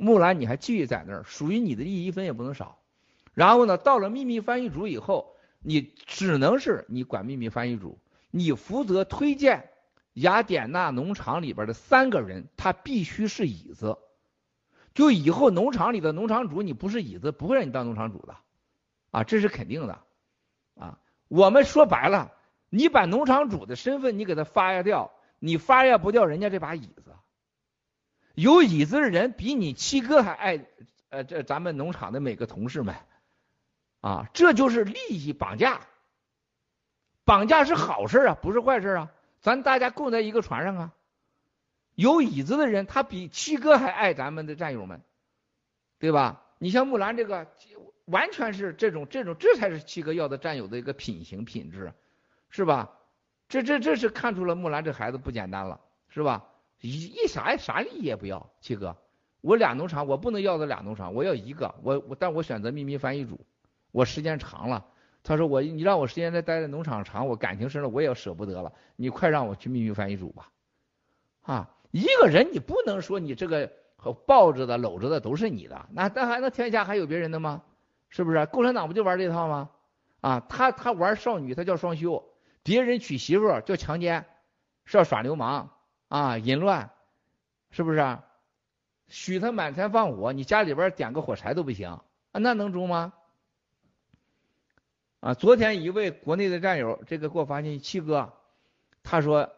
[0.00, 2.78] 木兰你还继续在那儿，属于你的利益一分也不能少。
[3.34, 7.98] 然后呢，到了秘密翻译组以后，你只能是你管秘密翻译组，
[8.30, 9.70] 你负责推荐。
[10.14, 13.96] 雅典娜农场里边的三个人，他必须是椅子。
[14.92, 18.36] 就以后农场里的农场主，你不是椅子，不会让你当农场主的，
[19.12, 20.00] 啊，这是肯定的，
[20.74, 22.32] 啊，我们说白了，
[22.70, 27.09] 你把农场主的身份你给他发压掉，你发压不掉人家这把椅子。
[28.34, 30.66] 有椅子的人比你七哥还爱，
[31.08, 32.94] 呃，这咱们农场的每个同事们，
[34.00, 35.80] 啊，这就是利益绑架，
[37.24, 39.10] 绑架是好事啊，不是坏事啊。
[39.40, 40.92] 咱大家共在一个船上啊！
[41.94, 45.00] 有椅子的人，他比七哥还爱咱们的战友们，
[45.98, 46.42] 对吧？
[46.58, 47.46] 你像木兰这个，
[48.04, 51.94] 完全是这种这种，这才是七哥要的战友的一个品行品质，
[52.50, 52.90] 是吧？
[53.48, 56.46] 这这这是看出了木兰这孩子不简单了，是吧？
[56.80, 58.96] 一一啥啥利益也不要，七哥，
[59.40, 63.40] 我俩农场我不能要的俩农场，我要一个，我我但我选择秘密翻译组，
[63.92, 64.86] 我时间长了，
[65.22, 70.50] 他说我你让我时间再待在农场长，我感情深了我也舍不得了，你快让我去秘密翻译组吧，
[71.42, 73.70] 啊，一个人你不能说你这个
[74.26, 77.62] 抱着的搂着的都是你的，那那还那天下还有别人的吗？
[78.08, 78.44] 是不是？
[78.46, 79.70] 共产党不就玩这套吗？
[80.20, 82.24] 啊，他他玩少女，他叫双休。
[82.62, 84.26] 别人娶媳妇叫强奸，
[84.84, 85.70] 是要耍流氓
[86.10, 86.90] 啊，淫乱，
[87.70, 88.18] 是不是？
[89.06, 91.88] 许他满天放火，你家里边点个火柴都不行
[92.32, 93.12] 啊，那能中吗？
[95.20, 98.32] 啊，昨天一位国内的战友，这个给我发信息，七哥，
[99.04, 99.48] 他说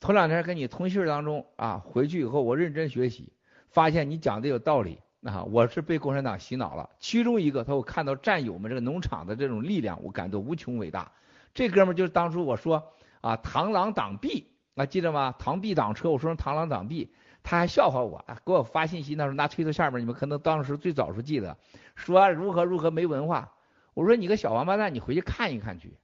[0.00, 3.30] 头两天跟你通信当中啊，回去以后我认真学习，
[3.68, 6.88] 发现你讲的有道理啊，我是被共产党洗脑了。
[6.98, 11.12] 其中一个，他我看到战友们这个农场的这种力量，我感到无穷伟大。
[11.52, 15.34] 这哥们就是当初我说啊，螳螂挡臂啊，记得吗？
[15.38, 21.56] 螳臂挡车，我说螳螂挡臂，他还笑话我，给我发信息，那时候拿推特下面，你们可能当时最早时候记得，
[21.94, 23.52] 说如何如何没文化。
[23.94, 25.96] 我说你个小王八蛋，你回去看一看去。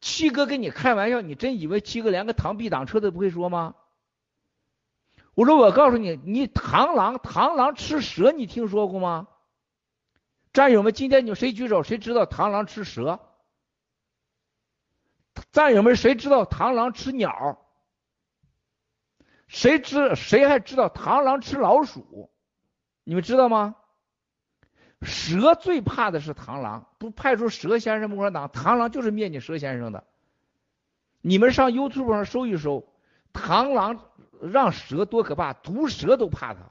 [0.00, 3.74] 七哥跟你开玩笑，你真以为七哥连个螳臂挡车都不会说吗？
[5.34, 9.28] 我说我告诉你，你螳螂螳螂吃蛇，你听说过吗？
[10.54, 11.82] 战友们，今天你们谁举手？
[11.82, 13.20] 谁知道螳螂吃蛇？
[15.52, 17.58] 战友们，谁知道螳螂吃鸟？
[19.46, 22.30] 谁知谁还知道螳螂吃老鼠？
[23.04, 23.76] 你们知道吗？
[25.00, 30.04] 蛇最怕的是螳螂，不派出蛇先生共产党，螳螂就是灭你蛇先生的。
[31.20, 32.92] 你们上 YouTube 上搜一搜，
[33.32, 34.00] 螳螂
[34.40, 36.70] 让蛇多可怕，毒蛇都怕它。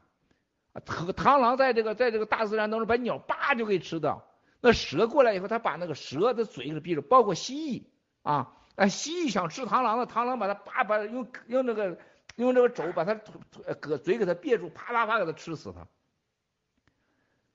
[0.81, 4.27] 螳螂在这个在这个大自然当中把鸟叭就给吃掉，
[4.61, 7.83] 那蛇过来以后，它把那个蛇的嘴给闭住，包括蜥蜴
[8.27, 8.53] 啊。
[8.75, 11.97] 哎，蜥蜴想吃螳螂了，螳螂把它啪把用用那个
[12.35, 15.87] 用这个肘把它嘴嘴给它别住，啪啪啪给它吃死它。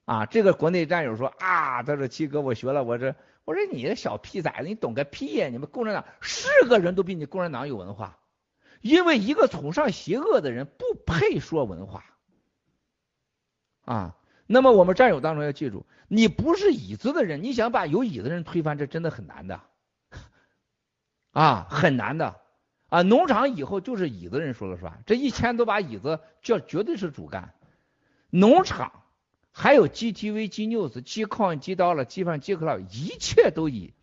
[0.04, 5.48] 啊，这个国内战友说啊，他说七哥我学了，我这我说你这小屁崽子，你懂个屁呀！
[5.48, 8.18] 你们共产党是个人都比你共产党有文化，
[8.80, 12.04] 因为一个崇尚邪恶的人不配说文化。
[13.84, 14.16] 啊，
[14.48, 19.60] 那么我们战友当中要记住，你不是椅子的人，你想把有椅子的人推翻，这真的很难的。
[21.32, 22.40] 啊，很难的
[22.90, 23.02] 啊！
[23.02, 27.54] 农场以后就是椅子人说了算，这一千多把椅子这绝对是主干。
[28.28, 29.02] 农场
[29.50, 33.94] 还有 GTV、G News、G 抗、G 刀了、G 饭、G 克了，一切都以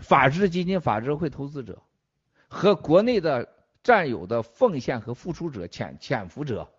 [0.00, 1.82] 法治基金、法治会投资者
[2.48, 3.48] 和国内的
[3.82, 6.70] 战友的奉献和付出者、潜潜伏者，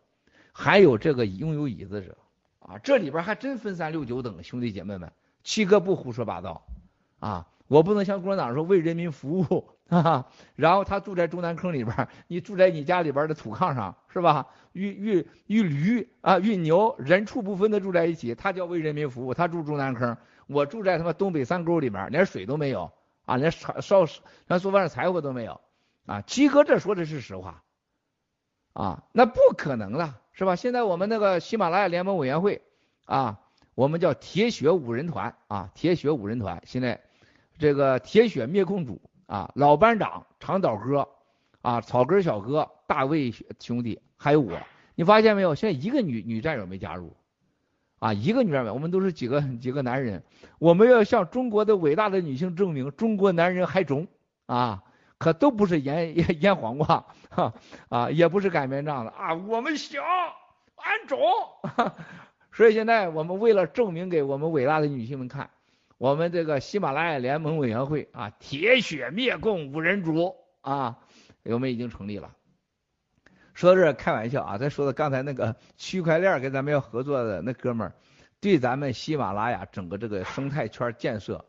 [0.51, 2.17] 还有这个拥有椅子者
[2.59, 5.11] 啊，这里边还真分三六九等，兄弟姐妹们，
[5.43, 6.65] 七哥不胡说八道
[7.19, 7.47] 啊。
[7.67, 14.47] 我不能像共产党说为人民服务啊，然后他住在中南坑里边，你住在你家里边的土炕上是吧？
[14.73, 22.91] 与与与驴啊与牛人畜不分的住在一起，他叫为人民服务，他住中南坑，我住在他妈东北山沟里边，连水都没有
[23.25, 24.05] 啊，连烧烧
[24.47, 25.61] 连做饭的柴火都没有
[26.05, 26.21] 啊。
[26.21, 27.63] 七哥这说的是实话
[28.73, 30.55] 啊，那不可能了是吧？
[30.55, 32.61] 现在我们那个喜马拉雅联盟委员会
[33.05, 33.39] 啊，
[33.75, 37.01] 我们叫铁血五人团啊，铁血五人团现在。
[37.57, 41.07] 这个铁血灭共组啊，老班长长岛哥
[41.61, 44.59] 啊，草根小哥大卫兄弟，还有我，
[44.95, 45.55] 你发现没有？
[45.55, 47.15] 现在一个女女战友没加入
[47.99, 50.21] 啊，一个女战友，我们都是几个几个男人，
[50.59, 54.07] 我们要向中国的伟大的女性证明，中国男人还中
[54.45, 54.83] 啊，
[55.17, 57.53] 可都不是腌腌腌黄瓜哈
[57.89, 60.01] 啊，也不是擀面杖的啊，我们行，
[60.75, 61.19] 俺中，
[62.51, 65.49] 所以现在我们为了证明给我们伟大的女性们看。
[65.97, 70.99] 我们这个喜马拉雅联盟委员会啊，铁血灭共五人组啊，
[71.43, 72.35] 我们已经成立了。
[73.53, 77.93] 说这开玩笑啊，再说的刚才那个区块链跟咱们要合作的那哥们儿，
[78.41, 81.45] 对咱们喜马拉雅整个这个生态圈建设，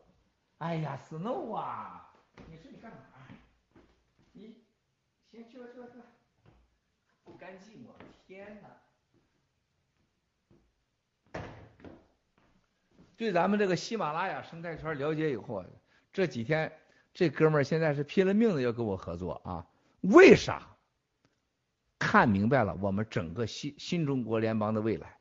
[0.59, 2.13] 哎呀，Snow 啊，
[2.47, 2.97] 你说你干嘛？
[4.33, 4.55] 你
[5.31, 6.05] 行去吧去吧去吧，
[7.23, 7.89] 不甘寂寞，
[8.27, 8.69] 天哪！
[13.17, 15.63] 对咱们这个喜马拉雅生态圈了解以后，
[16.11, 16.71] 这几天
[17.13, 19.65] 这哥们现在是拼了命的要跟我合作啊？
[20.01, 20.61] 为啥？
[21.97, 25.17] 看明白了我们整个新新中国联邦的未来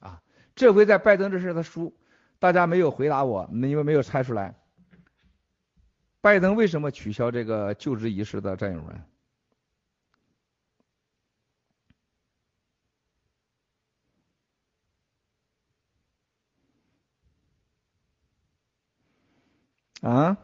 [0.00, 0.20] 啊！
[0.56, 1.96] 这回在拜登这事他输，
[2.40, 4.54] 大家没有回答我，你们没有猜出来？
[6.20, 9.00] 拜登为什么取消这个就职仪式的战友们？
[20.02, 20.36] 啊？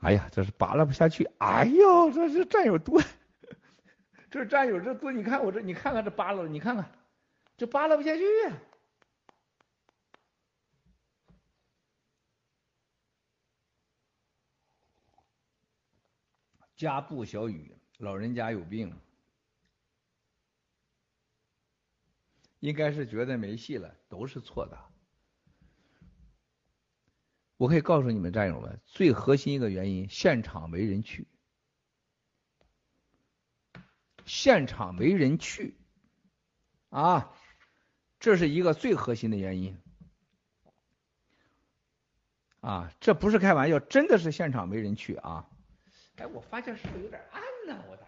[0.00, 1.24] 哎呀，这是扒拉不下去。
[1.38, 2.98] 哎呦，这是战友多，
[4.30, 6.90] 这战友这多，你看我这，你看看这扒拉，你看看
[7.58, 8.24] 这扒拉不下去。
[16.76, 18.98] 家不小雨，老人家有病，
[22.60, 24.78] 应该是觉得没戏了，都是错的。
[27.56, 31.26] 我可以告诉你们战友们，最核心一个原因，现场没人去，
[34.24, 35.76] 现场没人去，
[36.88, 37.34] 啊，
[38.18, 39.76] 这是一个最核心的原因，
[42.60, 45.46] 啊，这不是开玩笑，真的是现场没人去啊。
[46.16, 47.84] 哎，我发现是不是有点暗呢？
[47.90, 48.04] 我咋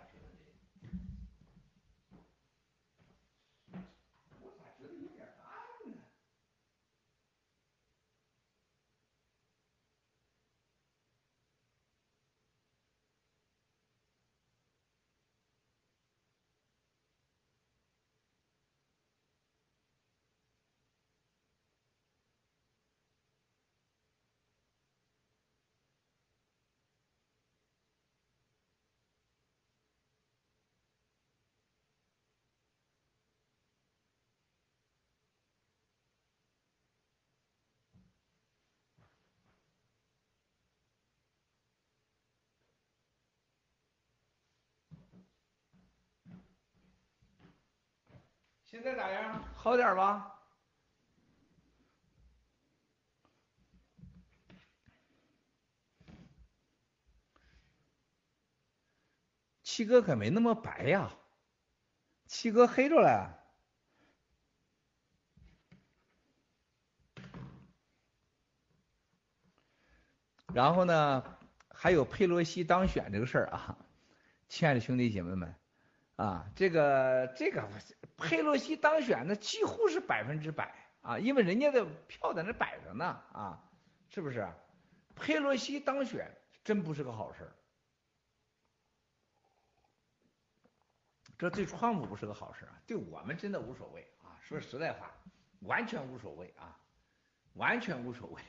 [48.73, 49.45] 现在咋样？
[49.55, 50.33] 好点吧？
[59.63, 61.13] 七哥可没那么白呀，
[62.27, 63.29] 七哥黑着嘞。
[70.55, 73.77] 然后呢，还有佩洛西当选这个事儿啊，
[74.49, 75.55] 亲爱的兄弟姐妹们
[76.23, 77.69] 啊，这个这个
[78.17, 83.61] 佩洛西当选那几乎是百分之百啊，因为人家的票在那摆着呢啊，
[84.09, 84.49] 是不是？
[85.17, 87.51] 佩洛西当选真不是个好事，
[91.37, 95.11] 这对川普不是个好事啊，对我们真的无所谓啊，说实在话，
[95.63, 96.79] 完全无所谓啊，
[97.55, 98.41] 完全无所谓。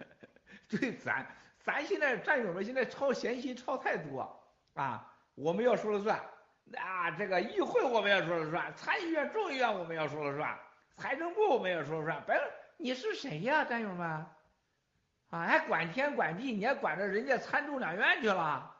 [0.70, 1.26] 对咱，
[1.62, 4.42] 咱现在战友们现在操闲心操太多
[4.72, 5.10] 啊！
[5.34, 6.18] 我们要说了算
[6.72, 7.10] 啊！
[7.10, 10.58] 这个议会我们要说了算，参议院、众议院我们要说了算，
[10.96, 12.22] 财政部我们要说了算。
[12.26, 12.42] 白了，
[12.78, 14.06] 你是谁呀，战友们？
[15.30, 18.70] 啊，还管天管地，你还管着人家参众两院去了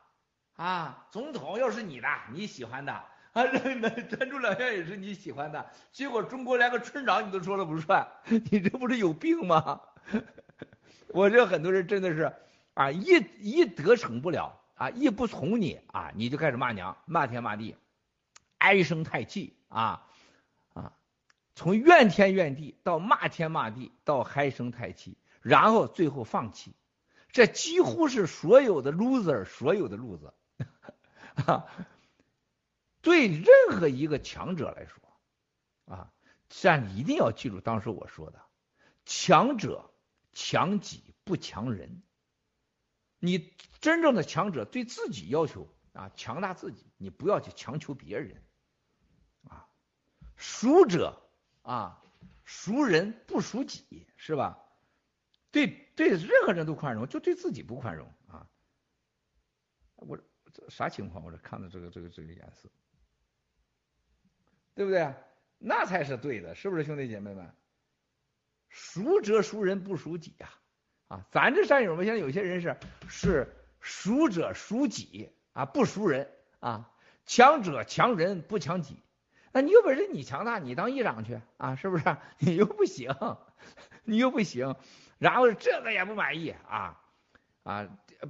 [0.55, 1.07] 啊？
[1.11, 3.43] 总统又是你的，你喜欢的啊？
[3.81, 9.79] 那参众两院也是你喜欢的，结果中国连个村长你都说了不算，你这不是有病吗？
[11.09, 12.31] 我这很多人真的是
[12.73, 17.75] 啊，一一得逞不了啊，一不从你啊，你就开始骂娘、骂天骂地，
[18.59, 20.07] 唉声叹气啊
[20.73, 20.93] 啊，
[21.55, 26.73] 从怨天怨地到骂天骂地到唉声叹气，然后最后放弃，
[27.31, 30.33] 这几乎是所有的 loser 所有的路子
[31.47, 31.65] 啊。
[33.01, 35.01] 对任何一个强者来说
[35.95, 36.11] 啊，
[36.61, 38.39] 但一定要记住当时我说的，
[39.05, 39.91] 强者。
[40.37, 42.01] 强己不强人，
[43.25, 48.43] 你真正的强者对自己要求啊，强大自己，你不要去强求别人，
[49.49, 49.67] 啊，
[50.35, 51.21] 熟者
[51.61, 52.03] 啊，
[52.43, 54.61] 熟人不熟己，是吧？
[55.51, 58.49] 对对，任何人都宽容，就对自己不宽容啊。
[59.95, 60.17] 我
[60.51, 61.23] 这啥情况？
[61.23, 62.69] 我这看的这个这个这个颜色，
[64.73, 65.13] 对不对？
[65.57, 67.55] 那才是对的，是不是兄弟姐妹们？
[68.67, 70.64] 熟者熟人不熟己呀，啊，
[71.31, 76.89] 咱这战友们现在有些人是是熟者熟己啊，不熟人啊，
[77.25, 78.97] 强者强人不强己，
[79.51, 82.17] 那你有本事你强大，你当议长去啊，是不是？
[82.39, 83.15] 你又不行，
[84.03, 84.75] 你又不行，
[85.17, 86.99] 然后这个也不满意啊
[87.63, 87.87] 啊，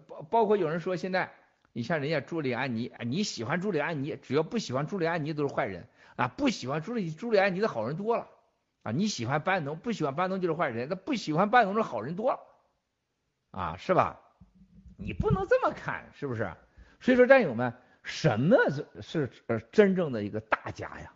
[0.07, 1.31] 包包括有人说现在
[1.73, 8.27] 你像人家朱利安尼，你喜欢朱利安尼，只要不喜欢朱利安尼都是坏人啊，不喜欢朱利朱利安尼的好人多了。
[8.83, 10.87] 啊，你喜欢班农，不喜欢班农就是坏人。
[10.87, 12.39] 那不喜欢班农的好人多了，
[13.55, 14.19] 啊，是吧？
[14.97, 16.53] 你不能这么看，是不是？
[16.99, 18.57] 所以说，战友们，什么
[19.01, 21.13] 是是真正的一个大家呀？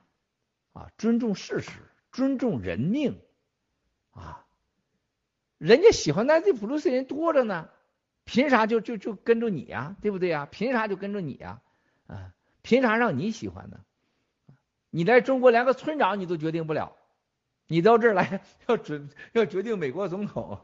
[0.71, 1.71] 啊，尊重事实，
[2.11, 3.19] 尊重人命，
[4.11, 4.45] 啊，
[5.57, 7.69] 人家喜欢南斯普鲁斯人多着呢，
[8.23, 9.97] 凭啥就就就跟着你呀？
[10.01, 10.47] 对不对呀？
[10.49, 11.61] 凭啥就跟着你呀？
[12.07, 13.81] 啊，凭啥让你喜欢呢？
[14.89, 16.95] 你在中国连个村长你都决定不了。
[17.67, 20.59] 你到这儿来 要准要决定美国总统，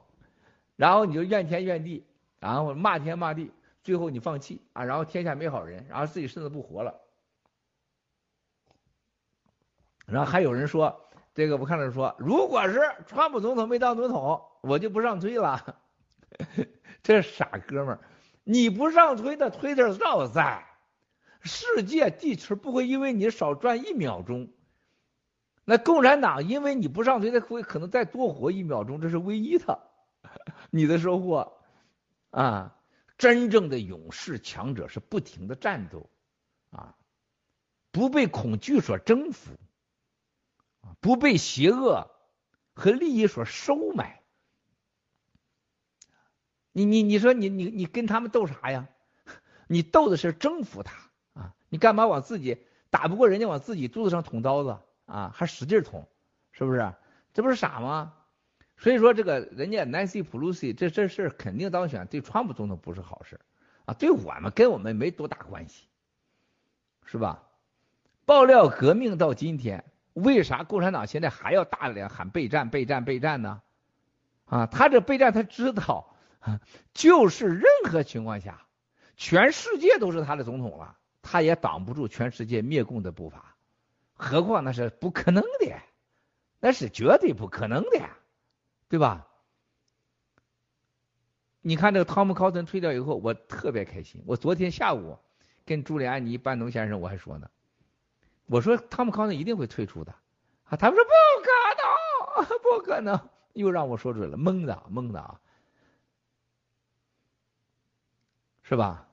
[0.76, 2.06] 然后你就怨天怨地，
[2.40, 3.52] 然后骂天骂地，
[3.84, 7.02] 最后你放弃啊，然后天下没好人，然后自己甚至不活了。
[10.06, 11.02] 然后还有人说，
[11.34, 15.78] 这个我看着说，如果是川普总统没当总统，我就不上推了。
[17.02, 18.00] 这傻哥们儿，
[18.44, 20.66] 你不上推的推特照在，
[21.42, 24.50] 世界地球不会因为你少转一秒钟。
[25.64, 29.85] 那共产党因为你不上推，他会可能再多活一秒钟，这是唯一的
[30.72, 31.58] 你的收获
[32.32, 32.78] 啊。
[33.18, 36.10] 真正的勇士强者是不停的战斗
[36.70, 36.96] 啊，
[37.92, 39.52] 不被恐惧所征服。
[41.00, 42.12] 不被邪恶
[42.74, 44.22] 和利益所收买，
[46.72, 48.88] 你你你说你你你跟他们斗啥呀？
[49.68, 51.56] 你斗的是征服他啊！
[51.70, 55.32] 你干嘛往自己打不过人家，往自己肚子上捅刀子啊？
[55.34, 56.08] 还使劲捅，
[56.52, 56.94] 是不是？
[57.34, 58.14] 这不是傻吗？
[58.78, 63.40] 所以说这个人家 Nancy Pelosi 这这事肯定当选，对川普总统不是好事
[63.86, 63.94] 啊！
[63.94, 65.86] 对我们跟我们没多大关系，
[67.06, 67.44] 是吧？
[68.26, 69.84] 爆料革命到今天。
[70.14, 73.62] 为啥共产党现在还要大量喊备战、备战、备战呢？
[74.46, 76.16] 啊，他这备战，他知道，
[76.94, 78.66] 就是任何情况下，
[79.18, 83.58] 全世界都是他的总统了，他也挡不住全世界灭共的步伐。
[84.14, 85.76] 何况那是不可能的，
[86.62, 88.10] 那是绝对不可能的，
[88.88, 89.28] 对吧？
[91.62, 94.24] 你看这个汤姆·考森退掉以后，我特别开心。
[94.28, 95.18] 我昨天下午
[95.66, 97.50] 跟朱利安尼、班农先生我还说呢。
[98.46, 100.14] 我说汤姆康顿一定会退出的
[100.66, 100.78] 啊！
[100.78, 101.10] 他们说不
[101.42, 105.42] 可能，不可能，又让我说准了，蒙的，蒙的啊，
[108.62, 109.08] 是吧？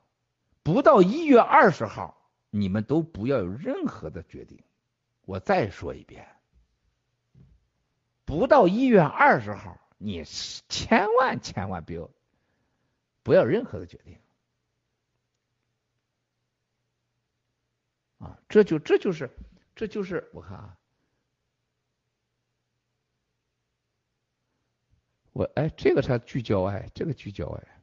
[0.61, 4.61] 不到一月二十号，你们都不要有任何的决定。
[5.25, 6.27] 我再说一遍，
[8.39, 10.23] 不到一月二十号，你
[10.67, 12.09] 千万千万不要
[13.21, 14.17] 不要任何的决定。
[18.17, 19.29] 啊，这就这就是，
[19.75, 20.77] 这就是我看啊，
[25.33, 27.81] 我哎，这个才聚焦哎，这个聚焦哎，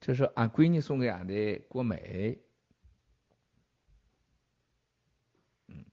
[0.00, 2.38] 这是俺闺女送给俺的国美，
[5.68, 5.86] 嗯，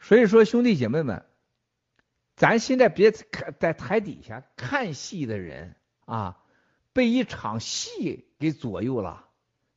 [0.00, 1.27] 所以说兄弟姐妹们，
[2.38, 5.74] 咱现在别看在台底下看戏的人
[6.04, 6.40] 啊，
[6.92, 9.28] 被一场戏给左右了，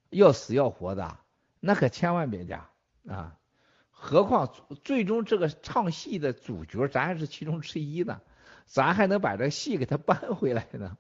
[0.09, 1.17] 要死要活的。
[1.59, 2.69] 那可千万别加
[3.07, 3.37] 啊！
[3.89, 4.53] 何况
[4.83, 8.21] 最终这个唱戏的主角，咱还是其中之一呢，
[8.65, 10.97] 咱还能把这戏给他搬回来呢。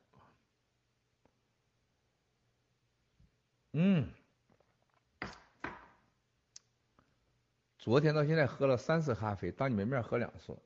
[3.73, 4.09] 嗯，
[7.77, 10.57] 昨天到现在喝了三次咖啡，当你们面喝两次。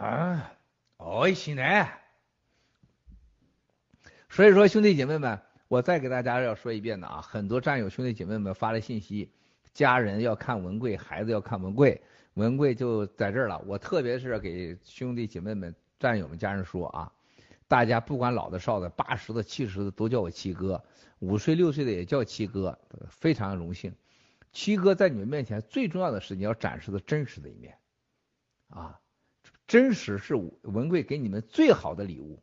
[0.00, 0.52] 啊，
[0.96, 2.00] 哦，现在，
[4.30, 5.40] 所以说兄弟姐妹们。
[5.68, 9.30] 我再给大家要说一遍的啊，很多战友兄弟姐妹们发来信息，
[9.72, 12.02] 家人要看文贵，孩子要看文贵，
[12.34, 13.62] 文贵就在这儿了。
[13.66, 17.12] 我特别是给兄弟姐妹们、战友们、家人说啊，
[17.68, 20.82] 大家不管老的少的，八十的、七十的都叫我七哥，
[21.20, 22.76] 五岁六岁的也叫七哥，
[23.08, 23.94] 非常荣幸。
[24.50, 27.78] 七哥在你们面前最重要的是你要展示的真实的一面
[28.70, 28.98] 啊，
[29.70, 32.42] 真实是文贵给你们最好的礼物。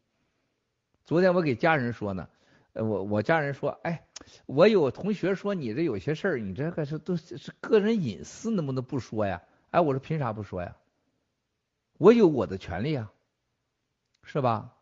[1.03, 2.29] 昨天我给家人说呢。
[2.71, 4.05] 呃我我家人说，哎，
[4.45, 9.41] 我有同学说你这有些事儿，你这个是都是个人隐私，能不能不说呀？
[9.71, 10.77] 哎，我说凭啥不说呀？
[11.97, 13.11] 我有我的权利啊，
[14.23, 14.75] 是吧？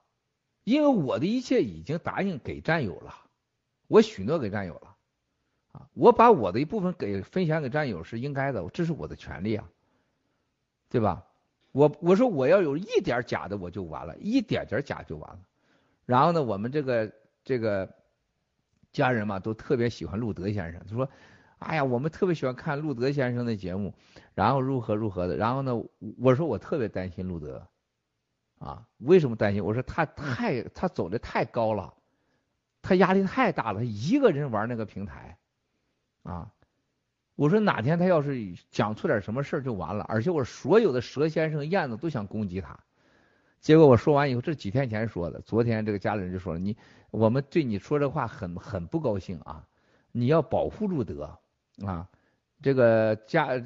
[0.65, 3.15] 因为我的一切已经答应给战友了，
[3.87, 4.95] 我许诺给战友了，
[5.71, 9.67] 啊，我把我的一部分给分享给战友是应该的，这是我的权利啊，
[10.89, 11.25] 对吧？
[11.75, 15.39] 我我说我要有一点假的我就完了，一点点假就完了，
[16.05, 17.11] 然后呢，我们这个。
[17.47, 17.87] 这个
[18.91, 20.81] 家人嘛，都特别喜欢路德先生。
[20.89, 21.07] 他说
[21.61, 23.93] ：“哎呀，我们特别喜欢看路德先生的节目，
[24.33, 25.37] 然后如何如何的。
[25.37, 25.79] 然后呢，
[26.17, 27.67] 我说我特别担心路德，
[28.57, 29.63] 啊，为什么担心？
[29.63, 31.93] 我说他太他走的太高了，
[32.81, 35.37] 他压力太大了，他一个人玩那个平台，
[36.23, 36.51] 啊，
[37.35, 40.05] 我说哪天他要是讲出点什么事儿就完了。
[40.07, 42.79] 而且我所有的蛇先生、燕子都想攻击他。”
[43.61, 46.77] 结果我说完以后，这几天前说的，昨天这个家里人就说了，你
[47.09, 49.65] 我们对你说这话很很不高兴啊，
[50.11, 51.39] 你要保护路德
[51.83, 52.07] 啊，
[52.61, 53.59] 这个家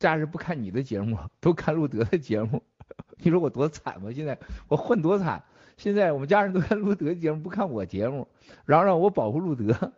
[0.00, 2.60] 家人不看你的节目，都看路德的节目，
[3.18, 4.10] 你说我多惨吗？
[4.12, 5.44] 现在我混多惨，
[5.76, 8.26] 现在我们家人都看路德节目，不看我节目，
[8.64, 9.92] 然后让我保护路德，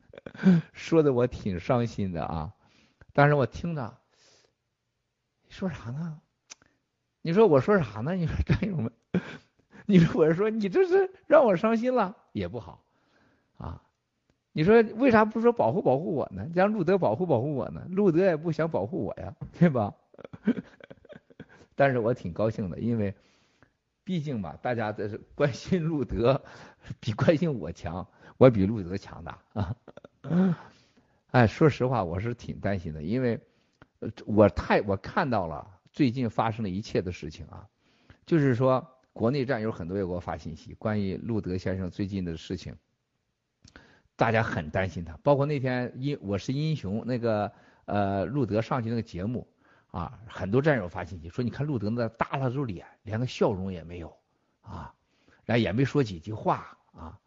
[0.72, 2.50] 说的我挺伤心的啊。
[3.16, 3.96] 但是我听着，
[5.48, 6.20] 说啥呢？
[7.22, 8.12] 你说我说啥呢？
[8.12, 8.92] 你说战友们，
[9.86, 12.84] 你说我说你这是让我伤心了也不好
[13.56, 13.82] 啊。
[14.52, 16.46] 你说为啥不说保护保护我呢？
[16.54, 17.86] 让路德保护保护我呢？
[17.88, 19.94] 路德也不想保护我呀，对吧？
[21.74, 23.14] 但是我挺高兴的，因为
[24.04, 26.42] 毕竟吧，大家这是关心路德
[27.00, 28.06] 比关心我强，
[28.36, 29.74] 我比路德强大啊。
[31.32, 33.38] 哎，说实话，我是挺担心的，因为
[34.24, 37.66] 我太我看到了最近发生的一切的事情啊，
[38.24, 42.74] 就是说国内战友很多也给我发信息，关于路德先生最近的事情，
[44.14, 47.52] 大家很担心他，包括那天英我是英雄那个
[47.86, 49.46] 呃路德上去那个节目
[49.90, 54.16] 啊，很多战友发信息说，你看路德那耷拉着脸，连个笑容也没有
[54.62, 54.94] 啊，
[55.44, 57.18] 然后也没说几句话啊。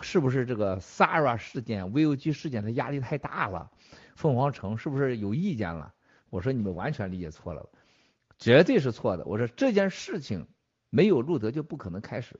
[0.00, 3.70] 是不是这个 Sara 事件、VOG 事件的压力太大了？
[4.14, 5.94] 凤凰城是不是有意见了？
[6.30, 7.68] 我说你们完全理解错了，
[8.38, 9.24] 绝对是错的。
[9.24, 10.46] 我说这件事情
[10.90, 12.38] 没有路德就不可能开始。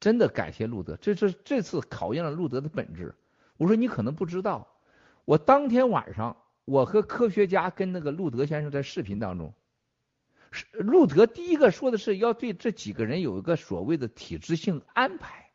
[0.00, 3.14] 真的感谢路德，这是这次考验了路德的本质。
[3.58, 4.66] 我说你可能不知道，
[5.26, 9.52] 我当天晚上我和科学家跟那个路德先生在视频当中，
[10.50, 15.49] 是路德第一个说的是要对这几个人有一个所谓的体制性安排。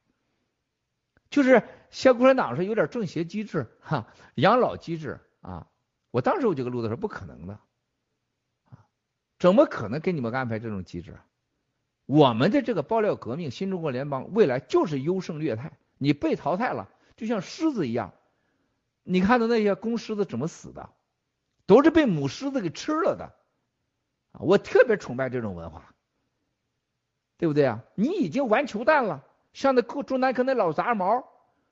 [1.29, 5.67] 就是像共产党是有点政协机制哈，养老机制啊。
[6.11, 7.59] 我当时我就跟路德说不可能的，
[8.69, 8.87] 啊，
[9.37, 11.17] 怎么可能给你们安排这种机制？
[12.05, 18.13] 我们的这个爆料革命新中国联邦未来就是优胜劣汰，你被淘汰了，就像狮子一样，
[19.03, 20.89] 你看到那些公狮子怎么死的，
[21.65, 23.33] 都是被母狮子给吃了的。
[24.39, 25.95] 我特别崇拜这种文化，
[27.37, 27.83] 对不对啊？
[27.95, 29.25] 你已经完球蛋了。
[29.55, 31.23] 像那中南科那老杂毛，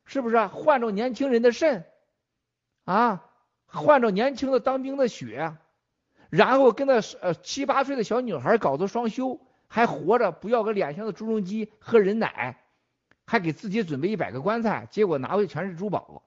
[0.05, 1.85] 是不是啊换着年轻人的肾
[2.85, 3.29] 啊？
[3.65, 5.57] 换着年轻的当兵的血，
[6.29, 12.57] 然后跟那呃七八岁的小女孩搞的双休，还活着不要个脸上的朱镕基喝人奶，
[13.25, 16.23] 还给自己准备一百个棺材，结果拿回全是珠宝，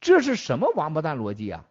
[0.00, 1.64] 这是什么王八蛋逻辑啊？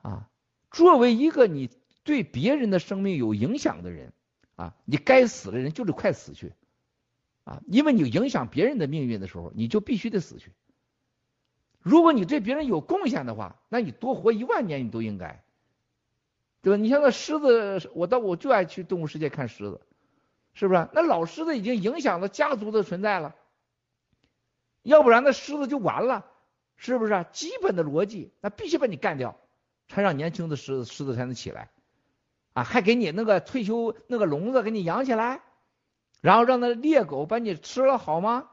[0.00, 0.30] 啊！
[0.70, 1.68] 作为一个你
[2.02, 4.14] 对别人的生命有影响的人
[4.56, 6.54] 啊，你该死的人就得快死去。
[7.44, 10.52] 啊，因为你影响别人的命运的时候，你就必须得死去。
[11.80, 15.44] 如果你对别人有贡献的话，那你多活一万年你都应该，
[16.62, 16.76] 对吧？
[16.82, 19.82] 你像那狮子，我到我就爱去动物世界看狮子，
[20.54, 20.88] 是不是？
[20.94, 23.36] 那老狮子已经影响了家族的存在了，
[24.82, 26.24] 要不然那狮子就完了，
[26.76, 27.26] 是不是？
[27.32, 29.38] 基本的逻辑，那必须把你干掉，
[29.88, 31.68] 才让年轻的狮子狮子才能起来，
[32.54, 35.42] 啊，还给你那个退休那个笼子给你养起来。
[36.24, 38.46] 然后让那猎狗把你吃了好吗？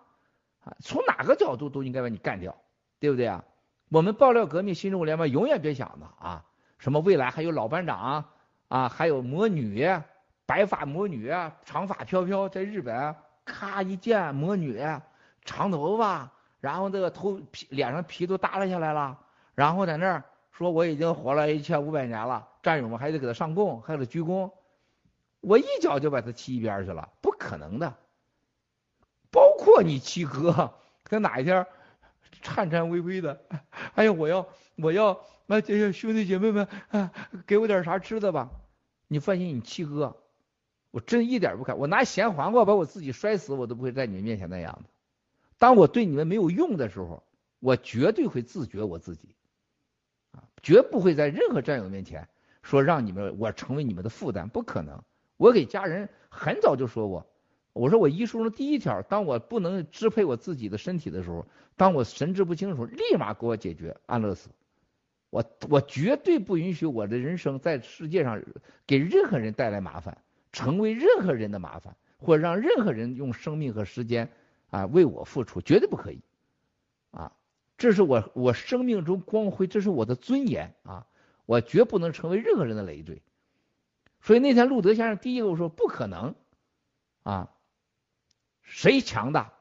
[0.65, 2.53] 啊，从哪个角度都应该把你干掉，
[2.99, 3.41] 对不对啊？
[3.88, 6.43] 我们爆料革命新中国联盟永远别想的啊，
[6.80, 8.26] 什么未来还有老班长
[8.67, 9.89] 啊，还有魔女，
[10.45, 11.32] 白发魔女，
[11.63, 13.15] 长发飘飘，在日本
[13.45, 14.78] 咔一见魔女，
[15.45, 19.17] 长头发，然后这个头皮脸上皮都耷拉下来了，
[19.55, 24.51] 然后在那儿说我已经活了一千五百年了，战友们还得给他上供，还得鞠躬。
[25.42, 27.98] 我一脚就把他踢一边去了，不可能的。
[29.32, 30.74] 包括你七哥，
[31.04, 31.66] 他哪一天
[32.42, 33.44] 颤颤巍巍的，
[33.96, 37.12] 哎呀，我要我要，那这些兄弟姐妹们啊，
[37.48, 38.52] 给我点啥吃的吧？
[39.08, 40.18] 你放心，你七哥，
[40.92, 44.89] 我真一点不看，我拿咸黄瓜把我自己摔死，我都不会在你们面前那样的。
[45.58, 47.24] 当我对你们没有用的时候，
[47.60, 49.36] 我绝对会自觉我自己，
[50.32, 52.28] 啊，绝不会在任何战友面前
[52.64, 55.02] 说让你们我成为你们的负担，不可能。
[55.42, 57.26] 我给家人很早就说过，
[57.74, 64.52] 我说我遗书中第一条，当我不能支配我自己的身体的时候，当我神志不清的时候，立马给我解决安乐死。
[65.32, 68.39] 我我绝对不允许我的人生在世界上
[68.86, 70.16] 给任何人带来麻烦，
[70.52, 74.30] 成为任何人的麻烦，或者让任何人用生命和时间
[74.70, 76.22] 啊为我付出，绝对不可以。
[77.10, 77.32] 啊，
[77.80, 81.08] 这是我我生命中光辉，这是我的尊严啊，
[81.48, 83.24] 我绝不能成为任何人的累赘。
[84.22, 86.36] 所以那天路德先生第一个我说不可能，
[87.24, 87.49] 啊，
[88.61, 89.53] 谁强大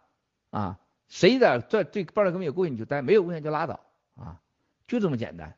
[0.50, 0.78] 啊？
[1.08, 3.80] 谁在在对爆料革命有贡献你就待，没有贡献就拉倒
[4.14, 4.40] 啊，
[4.86, 5.56] 就这么简单。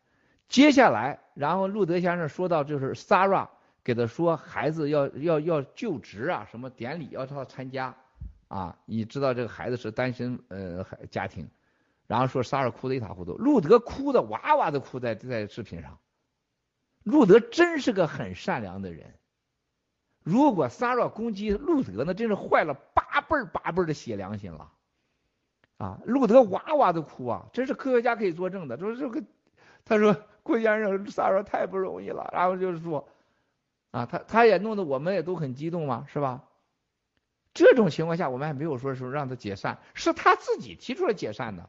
[0.48, 3.50] 接下来，然后路德先生说到就是 s a r a
[3.84, 7.94] 给他说孩子要要要就职啊，什么典礼要他参加
[8.48, 11.48] 啊，你知道这个孩子是单身呃孩家庭，
[12.06, 15.98] 然后说 s a r a 哭得一塌糊涂，路德哭的哇哇的哭在在视频上。
[17.04, 19.14] 路德真是个很善良的人。
[20.22, 24.72] 如果萨若攻击路德，那真是坏了八辈八辈的血良心了。
[25.78, 28.78] 啊，路德哇哇的哭啊，这是科学家可以作证的。
[28.78, 29.24] 说这个，
[29.84, 33.08] 他说郭先生撒说太不容易了，然后就是说，
[33.90, 36.44] 啊，他他也弄得我们也都很激动嘛，是吧？
[37.52, 41.68] 这种情况下，我们还没有说说让他解散，是他自己提出来解散的，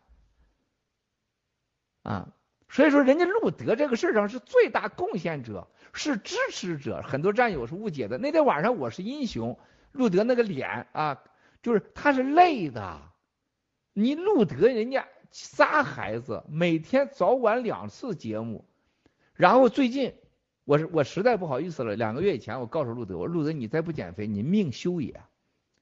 [2.04, 2.30] 啊，
[2.74, 8.18] 所以说人家路德这个事上是最大贡献者，是支持者，很多战友是误解的。
[8.18, 9.60] 那天晚上我是英雄，
[9.92, 11.22] 路德那个脸啊，
[11.62, 13.00] 就是他是累的，
[13.94, 18.66] 你路德人家仨孩子，每天早晚两次节目，
[19.36, 20.16] 然后最近
[20.66, 25.22] 我是我实在不好意思了，两个月以前我告诉路德，我说路德你再不减肥，你命休也。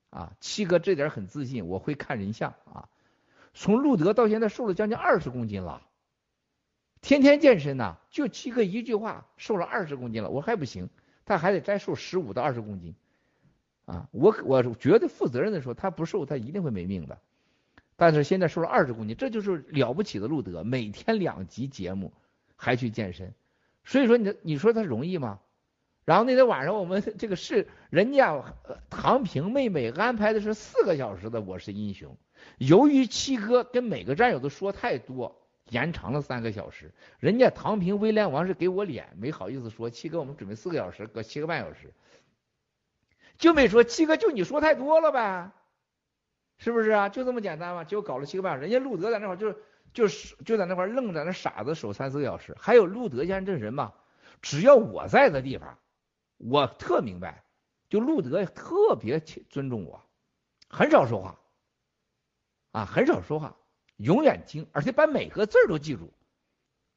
[0.10, 2.90] 啊，七哥这点很自信，我会看人相啊。
[3.54, 5.88] 从路德到现在瘦了将近二十公斤了，
[7.02, 10.90] 天天健身呐，就七哥一句话瘦了二十公斤了，我还不行，
[11.26, 12.96] 他还得再瘦十五到二十公斤
[13.86, 14.08] 啊。
[14.12, 17.18] 我我觉得负责任的说，他不瘦他一定会没命的。
[17.98, 22.14] 但是现在瘦了二十公斤，这就是了不起的路德，每天两集节目
[22.56, 23.34] 还去健身，
[23.84, 25.40] 所以说你你说他容易吗？
[26.04, 28.56] 然后那天晚上我们这个是人家
[28.90, 32.14] 唐平妹妹安排的是四个小时的《我是英雄》，
[32.58, 35.41] 由于七哥跟每个战友都说太多，
[35.72, 36.94] 延长了三个小时。
[37.20, 41.94] 人家唐平威廉王是给我脸，没好意思说七哥我们准备四个小时，搁七个半小时，
[43.38, 45.52] 就没说七哥就你说太多了呗，
[46.58, 47.10] 是不是啊？
[47.10, 47.84] 就这么简单嘛？
[47.86, 49.56] 结果搞了七个半小时，人家路德在那块就
[49.94, 52.56] 就是就在那块愣在那傻子守三四个小时。
[52.60, 53.94] 还有路德先生这人嘛，
[54.42, 55.78] 只要我在的地方。
[56.38, 57.44] 我特明白，
[57.88, 60.04] 就路德特别尊重我，
[60.68, 61.40] 很少说话，
[62.72, 63.56] 啊，很少说话，
[64.02, 66.12] 永远听，而且把每个字都记住，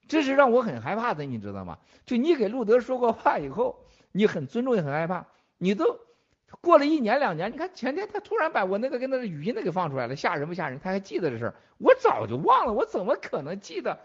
[0.08, 1.78] 这是让我很害怕的，你知道吗？
[2.06, 5.26] 就你给路德说过话以后，你很尊重也很害怕，
[5.58, 6.00] 你都
[6.60, 10.78] 过了一年两年，你看前天他突然把我那个跟那个语音的给放出来了，吓人不吓人？
[10.80, 13.98] 他还记得这事儿，我早就忘了，我怎么可能记得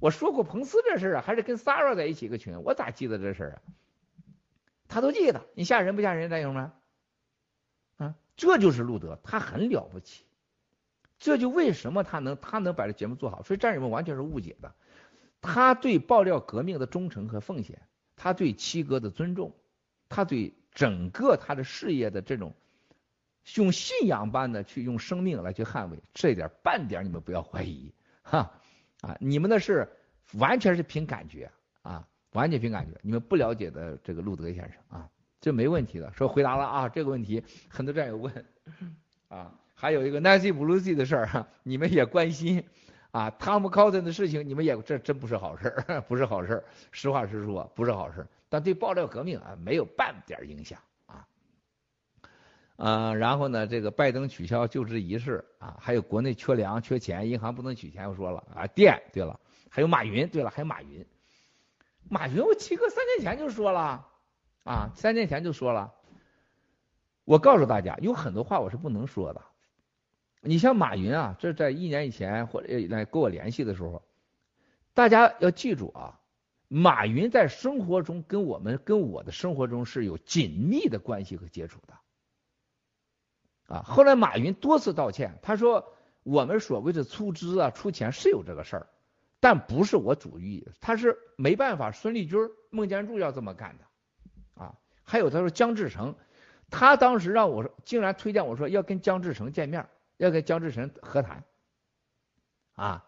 [0.00, 1.24] 我说过彭斯这事儿啊？
[1.24, 3.56] 还是跟 s a r a 在一起一个群，我咋记得这事儿啊？
[4.86, 6.72] 他都记得，你吓人不吓人，战友们？
[7.96, 10.24] 啊，这就是路德，他很了不起。
[11.24, 14.70] 这就为什么他能他能把这节目做好，所以战友们完全是误解的。
[15.40, 17.80] 他对爆料革命的忠诚和奉献，
[18.14, 19.54] 他对七哥的尊重，
[20.10, 22.52] 他对整个他的事业的这种
[23.54, 27.90] 用信仰般的去用生命来去捍卫，这一点半点你们不要怀疑，
[28.22, 28.52] 哈
[29.00, 29.88] 啊，你们的是
[30.34, 31.50] 完全是凭感觉
[31.80, 32.06] 啊。
[32.32, 35.08] 完全凭感觉，你们不了解的这个路德先生啊，
[35.40, 36.12] 这没问题的。
[36.12, 38.44] 说回答了啊，这个问题很多战友问
[39.28, 42.64] 啊，还有一个 Nancy Pelosi 的事儿哈， 你们也关心
[43.10, 51.26] 啊，Tom Cotton 的事情，你们也这真不是好事儿， 不是好事儿，实话实说不是好事儿，但对爆料革命啊没有半点影响啊。
[52.76, 61.04] 嗯，然后呢，这个拜登取消就职仪式啊，还有国内缺粮缺钱，银行不能取钱，我说了啊，电对了，还有马云对了，还有马云。
[62.08, 64.06] 马云，我七哥三年前就说了，
[64.64, 65.92] 啊，三年前就说了。
[67.24, 69.40] 我告诉大家，有很多话我是不能说的。
[70.44, 74.02] 你像马云啊，这在一年以前或者来跟我联系的时候，
[74.92, 76.20] 大家要记住啊，
[76.68, 81.94] 马云在生活中跟我们跟我的生活中是有紧密的关系和接触的。
[83.74, 88.86] 啊，后来马云多次道歉，他说我们所谓的出资啊、出钱是有这个事儿。
[89.40, 92.38] 但不是我主意，他是没办法，孙立军、
[92.70, 93.84] 孟建柱要这么干的，
[94.62, 96.14] 啊，还有他说姜志成，
[96.70, 99.86] 他当时让我，竟然推荐我说要跟姜志成见面，
[100.16, 101.44] 要跟姜志成和谈，
[102.74, 103.04] 啊，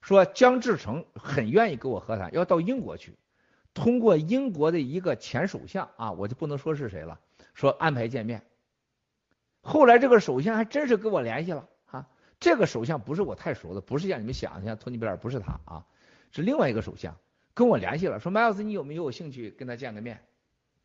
[0.00, 3.16] 说姜志成很愿意跟我和谈，要到英国去，
[3.74, 7.20] 通过英国的一个前首相啊，我就不能说是谁了，
[7.54, 8.42] 说安排见面，
[9.60, 12.08] 后来这个首相还真是跟我联系了啊。
[12.40, 15.86] 这个首相不是我太熟的，不是像你们想的托尼·贝尔，不是他啊，
[16.30, 17.16] 是另外一个首相
[17.54, 20.22] 跟我联系了，说麦尔斯，你有没有兴趣跟他见个面？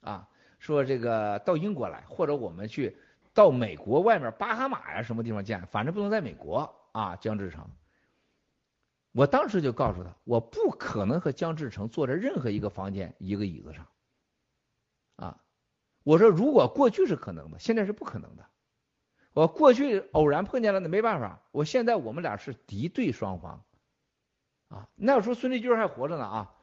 [0.02, 0.30] 啊，
[0.60, 2.98] 说这个到英国来，或者我们去
[3.40, 7.16] 到美国外面巴哈马呀什么地方见，反正不能在美国啊。
[7.16, 7.70] 姜志成，
[9.14, 13.88] 我当时就告诉他，我不可能和姜志成坐在任何一个房间一个椅子上，
[15.16, 15.42] 啊，
[16.04, 18.46] 我说如果过去是可能的，现在是不可能的。
[19.32, 21.42] 我过去偶然碰见了，那没办法。
[21.52, 23.64] 我现在我们俩是敌对双方，
[24.68, 26.56] 啊，那时候孙立军还活着呢啊。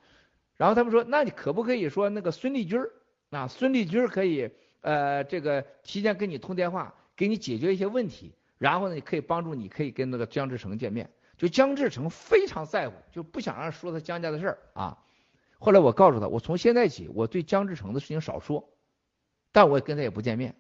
[0.56, 2.82] 然后他们说，那你可不可以说那个孙立军
[3.30, 4.52] 啊，孙立军可以
[4.86, 11.10] 呃这个提前跟你通电话，给你解决一些问题，然后呢可以帮助你可以跟那个姜志成见面。
[11.36, 14.98] 就姜志成非常在乎，就不想让说他姜家的事儿啊。
[15.58, 18.70] 后来我告诉他，我从现在起我对姜志成的事情少说，
[19.50, 20.54] 但我跟他也不见面。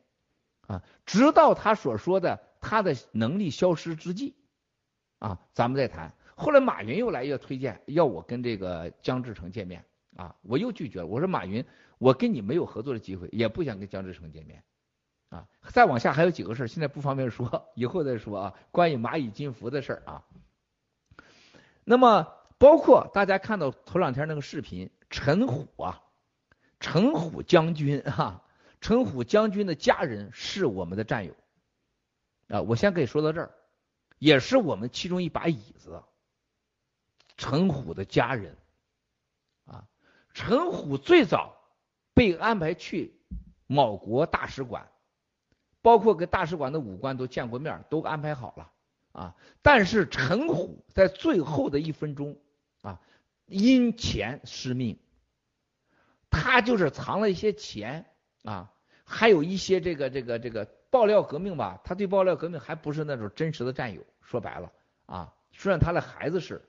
[0.66, 4.34] 啊，直到他所说的他的能力消失之际，
[5.20, 6.12] 啊，咱们再谈。
[6.34, 9.84] 后来马云又来要推荐要我跟这个姜志成见面
[10.16, 11.06] 啊，我又拒绝了。
[11.06, 11.64] 我说马云，
[11.98, 14.62] 我跟你没有合作的机会，也不想跟姜志成见面
[15.28, 15.48] 啊。
[15.70, 18.54] 再往下还有几个事儿，现在不方便说，以后再说啊。
[18.70, 20.24] 关于蚂蚁金服的事儿啊，
[21.84, 26.02] 那么包括大家看到头两天那个视频，陈虎啊，
[26.80, 28.42] 陈虎将军哈，
[28.80, 31.34] 陈虎将军的家人是我们的战友
[32.48, 32.60] 啊。
[32.62, 33.54] 我先可以说到这儿，
[34.18, 36.02] 也是我们其中一把椅子。
[37.38, 38.56] 陈虎的家人，
[39.66, 39.86] 啊，
[40.32, 41.55] 陈虎最早
[42.16, 43.12] 被安排去
[43.66, 44.88] 某国大使馆，
[45.82, 48.72] 包括跟大使馆的武官都见过面，都安排好了
[49.12, 49.34] 啊。
[49.60, 52.38] 但是陈虎在最后的一分钟
[52.80, 52.98] 啊，
[53.44, 54.98] 因钱失命，
[56.30, 58.06] 他就是藏了一些钱
[58.44, 58.72] 啊，
[59.04, 64.72] 还有一些这个这个这个爆料革命吧，他对爆料革命还不是那种真实的战友，说白了
[65.04, 66.62] 啊，虽然他的孩子是。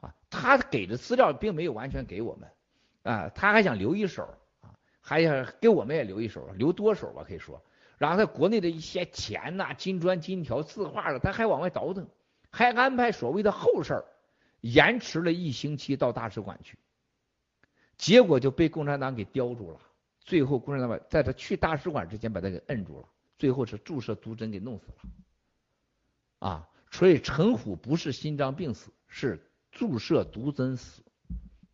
[0.00, 2.48] 啊，他给的资料并没有完全给我们，
[3.02, 4.32] 啊，他还想留一手，
[5.08, 7.64] 还想给我们也留一手，留多手吧可以说。
[7.96, 12.06] 然后在国内的一些钱呐、金砖、金条、字画的，他还往外倒腾，
[12.50, 14.04] 还安排所谓的后事儿，
[14.60, 16.76] 延迟了一星期到大使馆去，
[17.96, 19.80] 结果就被共产党给叼住了。
[20.20, 26.48] 最后共产党把在他去大使馆之前把他给摁住了，最后是注射毒针给弄死了。
[26.50, 29.42] 啊，所以陈虎不是心脏病死，是。
[29.70, 31.02] 注射毒针死，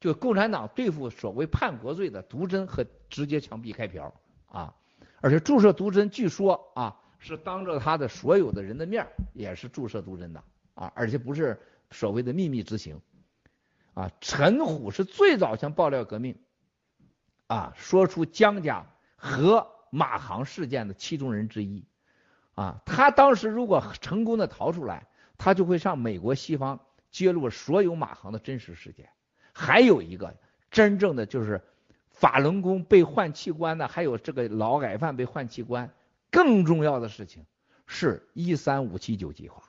[0.05, 4.13] 就共产党对付所谓叛国罪的毒针和直接枪毙开瓢
[4.49, 4.75] 啊！
[5.23, 10.45] 而且注射毒针，据说啊是当着他的所有的人的面也是注射毒针的
[10.75, 11.59] 啊，而且不是
[11.91, 13.01] 所谓的秘密执行
[13.95, 14.13] 啊。
[14.21, 16.37] 陈虎是最早向爆料革命
[17.47, 18.85] 啊说出江家
[19.17, 21.83] 和马航事件的其中人之一
[22.55, 22.83] 啊。
[22.85, 25.07] 他当时如果成功的逃出来，
[25.39, 26.79] 他就会上美国西方。
[27.11, 29.09] 揭露所有马航的真实事件，
[29.55, 30.35] 还有一个
[30.71, 31.63] 真正的就是
[32.11, 35.91] 法轮功被换器官的，还有这个劳改犯被换器官。
[36.31, 37.47] 更重要的事情
[37.87, 39.63] 是一三五七九计划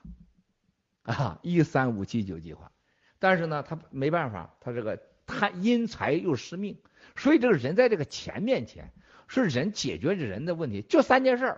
[1.02, 2.72] 啊，一三五七九计划。
[3.20, 6.76] 但是呢，他没办法，他这个他因财又失命，
[7.14, 8.92] 所以这个人在这个钱面前，
[9.28, 11.56] 是人解决人的问题，就三件事：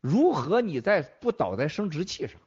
[0.00, 2.40] 如何你在不倒在生殖器上，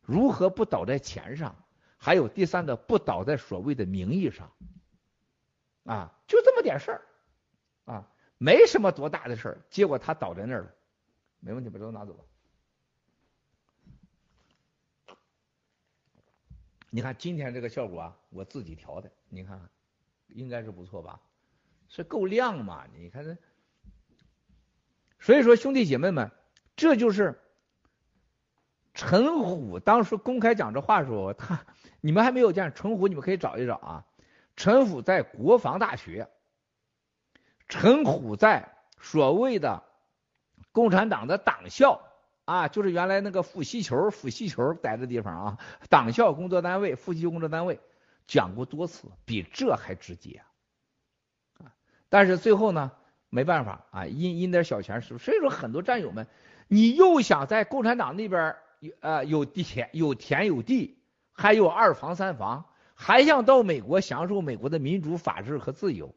[0.00, 1.61] 如何不倒在钱上。
[2.04, 4.52] 还有第三个，不倒在所谓的名义上，
[5.84, 7.06] 啊，就这么点事儿，
[7.84, 10.74] 啊，没什么多大的事儿，结果他倒在那儿了，
[11.38, 12.24] 没问题，把这都拿走吧。
[16.90, 19.70] 你看今天这个效果啊，我自己调的，你看看，
[20.26, 21.20] 应该是不错吧？
[21.88, 22.84] 是够亮嘛？
[22.96, 23.38] 你看这，
[25.20, 26.32] 所以说兄弟姐妹们，
[26.74, 27.40] 这就是
[29.04, 31.58] 陈虎当时公开讲这话的时候，他。
[32.00, 34.04] 你们还没有见陈虎，你们可以找一找啊。
[34.56, 36.28] 陈虎在国防大学，
[37.68, 39.82] 陈虎在所谓的
[40.70, 42.00] 共产党的党校
[42.44, 47.80] 啊，就是原来那个傅西球、傅西球待的地方啊，党校工作单位、傅西工作单位
[48.28, 50.42] 讲过多次，比这还直接
[51.58, 51.74] 啊。
[52.08, 52.92] 但是最后呢，
[53.30, 56.28] 没办法啊，因因点小钱是，所以说很多战友们，
[56.68, 60.98] 你又想在共产党那边有呃有地田有田有地。
[61.34, 66.14] 还有二房三房，还想到美国享受美国的民主、法治和自由，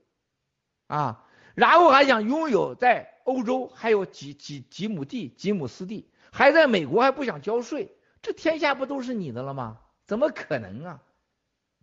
[0.88, 9.80] 啊，然后还想拥有在欧洲还有几几几亩地、几亩私地，还在美国还不想交税，这天下不都是你的了吗？
[10.06, 11.02] 怎么可能啊？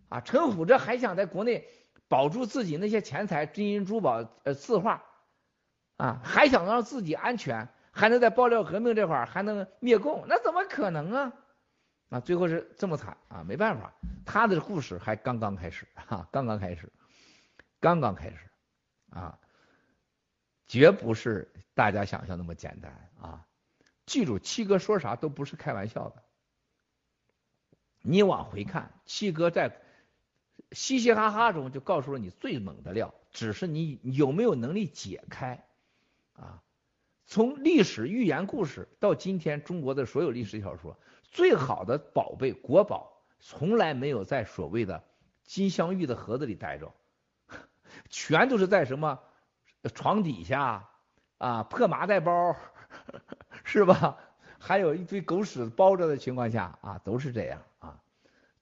[0.09, 1.67] 啊，陈虎这还想在国内
[2.07, 5.03] 保住自己那些钱财、金银珠宝、呃字画，
[5.97, 11.31] 啊，还想让自己安全，还能在爆料革命这块还能灭共，那怎可能啊？
[12.09, 13.93] 啊，最后是这么惨啊，没办法，
[14.25, 16.91] 他的故事还刚刚开始啊，刚刚开始，
[17.79, 18.49] 刚刚开始
[19.11, 19.37] 啊，
[20.67, 23.45] 绝不是大家想象那么简单啊！
[24.07, 26.23] 记住，七哥说啥都不是开玩笑的。
[28.01, 29.79] 你往回看，七哥在
[30.71, 35.63] 嘻嘻哈哈中就告诉了你最猛的料，只是你有没有能力解开
[36.33, 36.63] 啊？
[37.25, 40.97] 从历史寓言故事到今天中国的所有历史小说。
[41.23, 45.03] 最好的宝贝国宝，从来没有在所谓的
[45.43, 46.93] 金镶玉的盒子里待着，
[48.09, 49.19] 全都是在什么
[49.95, 50.87] 床底下
[51.39, 52.55] 啊破麻袋包，
[53.65, 54.19] 是吧？
[54.59, 57.99] 还有一堆狗屎包着的情况下啊，都是这样啊。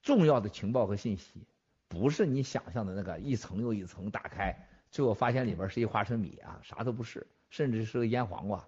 [0.01, 1.45] 重要的情报和信息，
[1.89, 8.67] 不是你想象的那个一层又一层打开，最后发现里边是一花生米啊，啥都不是，甚至是个腌黄瓜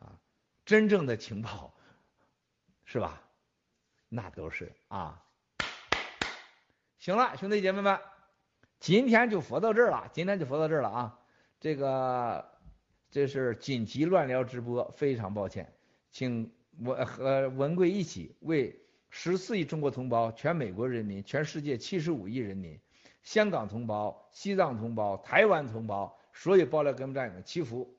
[0.00, 0.18] 啊。
[0.66, 1.72] 真正的情报，
[2.84, 3.22] 是吧？
[4.14, 5.24] 那都是啊，
[6.98, 7.98] 行了，兄弟姐妹们，
[8.78, 11.18] 今天就说到这儿了，今天就说到这儿了啊。
[11.58, 12.46] 这个
[13.10, 15.72] 这是紧急乱聊直播，非常抱歉，
[16.10, 16.52] 请
[16.84, 22.78] 我和文贵一起为十四亿中国同胞、全美国人民、全世界七十五亿人民、
[23.22, 27.96] 香港同胞、西藏同胞、台湾同胞，所有爆料革命战友们祈福。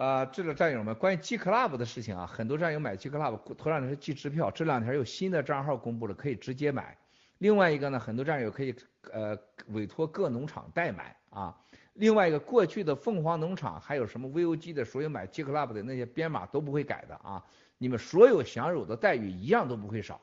[0.00, 6.96] 啊，这个战友们，关于 G Club 的事情啊，很多战友买 G Club，头两天是寄支票，这两天有新的账号公布了，可以直接买。
[7.36, 8.74] 另外一个呢，很多战友可以
[9.12, 9.36] 呃
[9.66, 11.54] 委托各农场代买啊。
[11.92, 17.44] 另外一个，过去的凤凰农场还有什么 VOG 的所有买 G Club 的那些编码都不会改的啊，
[17.76, 20.18] 你们所有享有的待遇一样都不会少。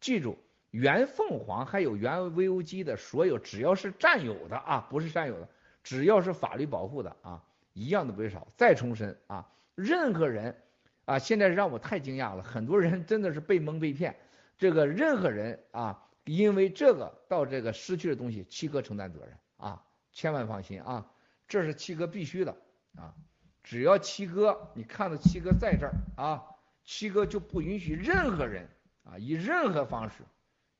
[0.00, 0.38] 记住，
[0.70, 5.46] 原凤凰还有原 VOG 的所有，只要是占有的啊，不是占有的，
[5.82, 7.42] 只要是法律保护的啊。
[7.78, 8.48] 一样都不会少。
[8.56, 10.56] 再重申啊，任何人
[11.04, 14.16] 啊，现在让我太惊讶了，很多人真的是被蒙被骗。
[14.56, 21.06] 这个任何人啊，因为这个到这个失去的东西，七哥承担责任啊，千万放心啊，
[21.46, 22.56] 这是七哥必须的
[22.96, 23.14] 啊。
[23.62, 26.42] 只要七哥你看到七哥在这儿啊，
[26.84, 28.66] 七哥就不允许任何人
[29.04, 30.16] 啊，以任何方式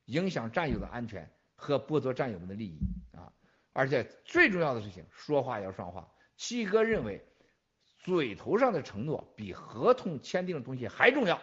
[0.05, 2.79] 影响战友的安全和剥夺战友们的利益
[3.15, 3.31] 啊。
[3.71, 6.09] 而且最重要的事情，说话要算话。
[6.39, 7.27] 七哥认为，
[7.97, 11.41] 嘴头上的承诺比合同签订的东西还重要，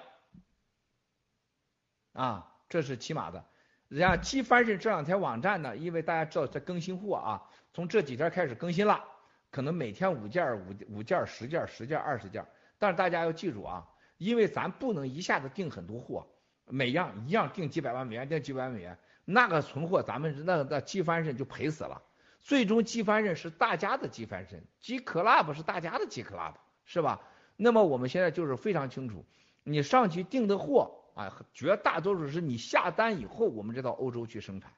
[2.14, 3.44] 啊，这是起码的。
[3.88, 9.04] 人家七翻身这两天网站呢，因为大家知道在更新货啊，从这几天开始更新了，
[9.50, 12.46] 可能每天五件、五五件、十件、十件、二十件。
[12.78, 13.86] 但是大家要记住啊，
[14.16, 16.26] 因为咱不能一下子订很多货，
[16.64, 22.02] 每样一样订几百万美元，订几百万美元，那个存货咱们那那七翻身就赔死了。
[22.46, 27.20] 最终积翻身是大家的积翻身，积 club 是大家的积 club，是吧？
[27.56, 29.24] 那么我们现在就是非常清楚，
[29.64, 34.72] 你上去订的货啊，绝大多数是你下单以后，我们再到欧洲去生产，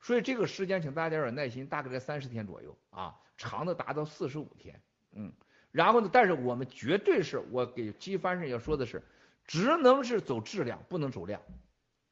[0.00, 5.32] 所以这个时间请大家有点耐心，大概在三十天左右啊，长的达到四十五天，嗯，
[5.70, 9.00] 然后呢，但是我们绝对是我给积翻身要说的是，
[9.46, 11.40] 只能是走质量，不能走量，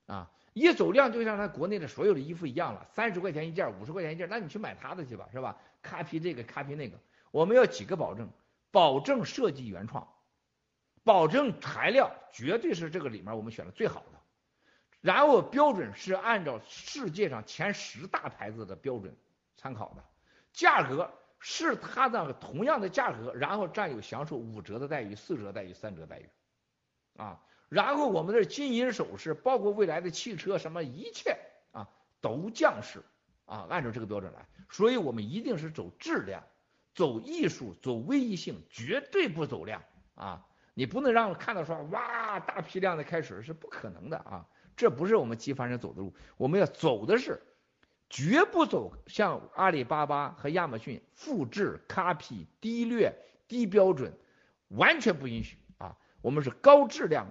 [0.07, 0.31] 啊。
[0.53, 5.57] 一走量就像他国内的所有的衣服一样了，三十块钱一件，五十块钱一件，那你去买他的去吧，是吧？
[5.81, 6.99] 咖皮这个，咖皮那个，
[7.31, 8.29] 我们要几个保证：
[8.73, 10.09] 保证设计原创，
[11.05, 14.19] 保证材料绝对是这个里面我们选的最好的，
[15.01, 19.17] 然后标准是按照世界上前十大牌子的标准
[19.57, 20.05] 参考的，
[20.53, 26.29] 价格是它的同样的价格，然后占有享受五折的待遇、四折待遇、三折待遇，
[27.17, 27.41] 啊。
[27.71, 31.39] 然后我们的金银首饰，包括未来的汽车什么一切
[31.71, 31.89] 啊，
[32.21, 33.01] 都降势
[33.47, 34.45] 啊，按照这个标准来。
[34.69, 36.43] 所以我们一定是走质量，
[36.95, 39.83] 走艺术，走唯一性，绝对不走量
[40.17, 40.45] 啊！
[40.75, 44.45] 你不能让我看到说哇大批量的开始是不可能的啊！
[44.77, 47.41] 这不是我们机翻人走的路，我们要走的是
[48.09, 53.15] 绝不走像阿里巴巴和亚马逊复制、copy、低劣、
[53.47, 54.13] 低标准，
[54.69, 55.97] 完全不允许啊！
[56.21, 57.29] 我们是高质量。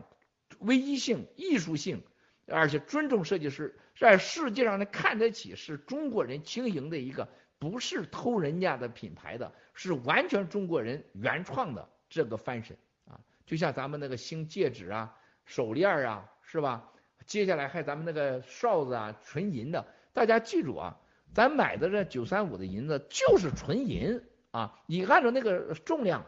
[0.60, 2.04] 唯一性、艺术性，
[2.48, 13.20] 而且尊重设计师，在世界上呢看得起是中国人经营的一个，不是偷人家的品牌的，是完全中国人原创的这个翻身啊！
[13.46, 16.92] 就像咱们那个星戒指啊、手链啊，是吧？
[17.26, 20.98] 接下来还有咱们那个哨子啊，纯银的，大家记住啊，
[21.34, 24.80] 咱买的这九三五的银子就是纯银啊！
[24.88, 26.26] 你按照那个重量，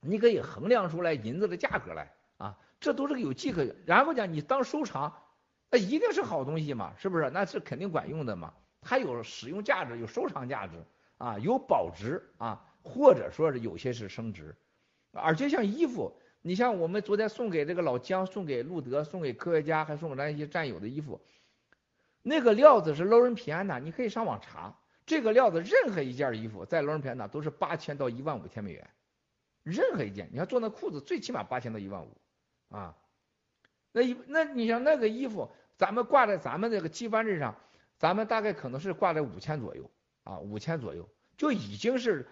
[0.00, 2.12] 你可以衡量出来银子的价格来。
[2.84, 5.10] 这都是个有迹可循，然后讲你当收藏，
[5.70, 7.30] 那一定是好东西嘛，是不是？
[7.30, 10.84] 那是肯定管用的嘛，它有使用价值，有收藏价值
[11.16, 14.54] 啊，有保值啊，或者说是有些是升值，
[15.12, 21.18] 而且像衣服，你像我们昨天送给这个老姜，送给路德，送给科学家，还送给咱一些战友的衣服，
[22.20, 28.90] 那个料子是 Lauren Piana，你可以上网查，这个料子任何一件衣服在 Lauren Piana 都是八千到一万五千美元，
[29.62, 32.14] 任何一件，你要做那裤子，最起码八千到一万五。
[32.74, 32.96] 啊，
[33.92, 37.54] 那那你像那个衣服，咱们挂在咱们这个机翻身上，
[37.98, 39.88] 咱们大概可能是挂在五千左右
[40.24, 42.26] 啊，五千左右就已经是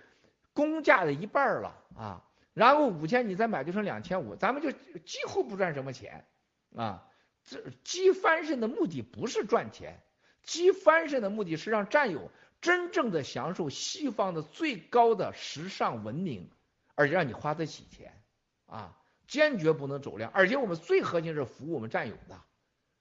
[0.53, 2.25] 工价的一半了啊。
[2.55, 6.27] 然后五千你再买就成两千五，咱们就几乎不赚什么钱
[6.75, 7.09] 啊。
[7.45, 10.01] 这机翻身的目的不是赚钱，
[10.43, 12.31] 积翻身的目的是让战友
[12.61, 16.51] 真正的享受西方的最高的时尚文明，
[16.95, 18.21] 而且让你花得起钱
[18.67, 18.97] 啊，
[19.33, 20.31] 坚决不能走量。
[20.35, 22.39] 而且我们最核心是服务我们战友的，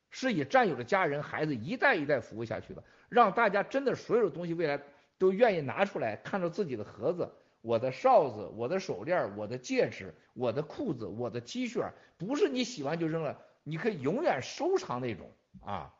[0.09, 4.81] 是以战友的家人孩子一代一代服务下去的，让大家真的所有的东西未来
[5.17, 7.29] 都愿意拿出来，看着自己的盒子。
[7.59, 15.29] 我的哨子，我的手链，我的戒指，我的裤子，我的 T 恤，不是你洗完就扔了，你可以永远收藏那种
[15.59, 15.93] 啊！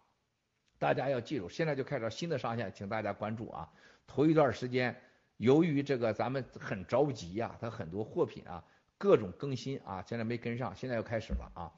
[0.80, 3.70] 大家要记住，现在就开始新的上线，请大家关注啊！
[4.08, 4.96] 头一段时间，
[5.36, 8.64] 由于这个咱们很着急呀，它很多货品啊，
[9.02, 11.74] 各种更新啊，现在没跟上，现在要开始了啊！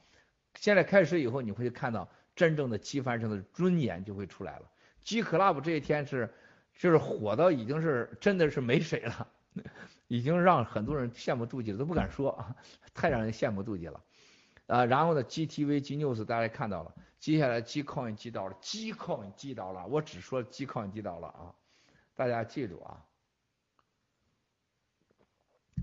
[0.55, 4.69] 现在开始以后，你会看到真正的机翻身的尊严就会出来了。
[5.05, 6.30] G Club 这一天是，
[6.78, 9.30] 就是火到已经是真的是没谁了。
[10.09, 12.53] 已经让很多人羡慕妒忌了，都不敢说啊，
[12.93, 14.03] 太让人羡慕妒忌了。
[14.67, 21.55] 啊，然后呢，GTV、G News 大家看到了，接下来 G Coin 记到了，G Coin 记到了，我只说 G Coin 记到了啊，
[22.15, 23.05] 大家记住啊。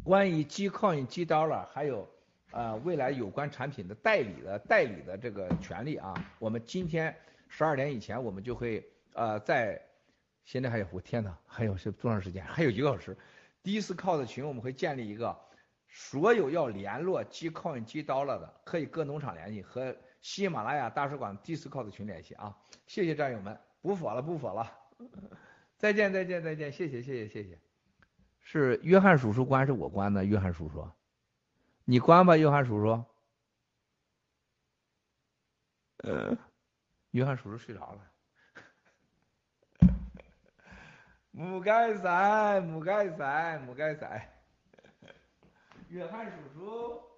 [0.02, 2.08] 关于 G Coin 记到了，还有
[2.50, 7.14] 啊未来有关产品的代理的代理的这个权利啊，我们今天
[7.48, 9.80] 十二点以前我们就会呃在，
[10.44, 12.44] 现在还有我天哪，还有是多长时间？
[12.44, 13.16] 还有一个小时。
[13.62, 15.38] Discord 群我们会建立一个，
[15.86, 22.56] 所有要联络 G Coin G Dollar 的，可以各农场联系，和喜马拉雅大使馆 Discord 群联系啊！
[22.86, 24.72] 谢谢战友们，不佛了不佛了，
[25.76, 27.69] 再见再见再见，谢谢谢谢谢谢。
[28.52, 30.90] 是约翰叔叔关是我关的，约翰叔叔，
[31.84, 33.04] 你关吧，约翰叔叔。
[35.98, 36.36] 呃，
[37.12, 38.10] 约翰叔叔睡着了。
[41.30, 44.20] 母盖伞，母盖伞，母盖伞。
[45.86, 47.09] 约翰叔叔。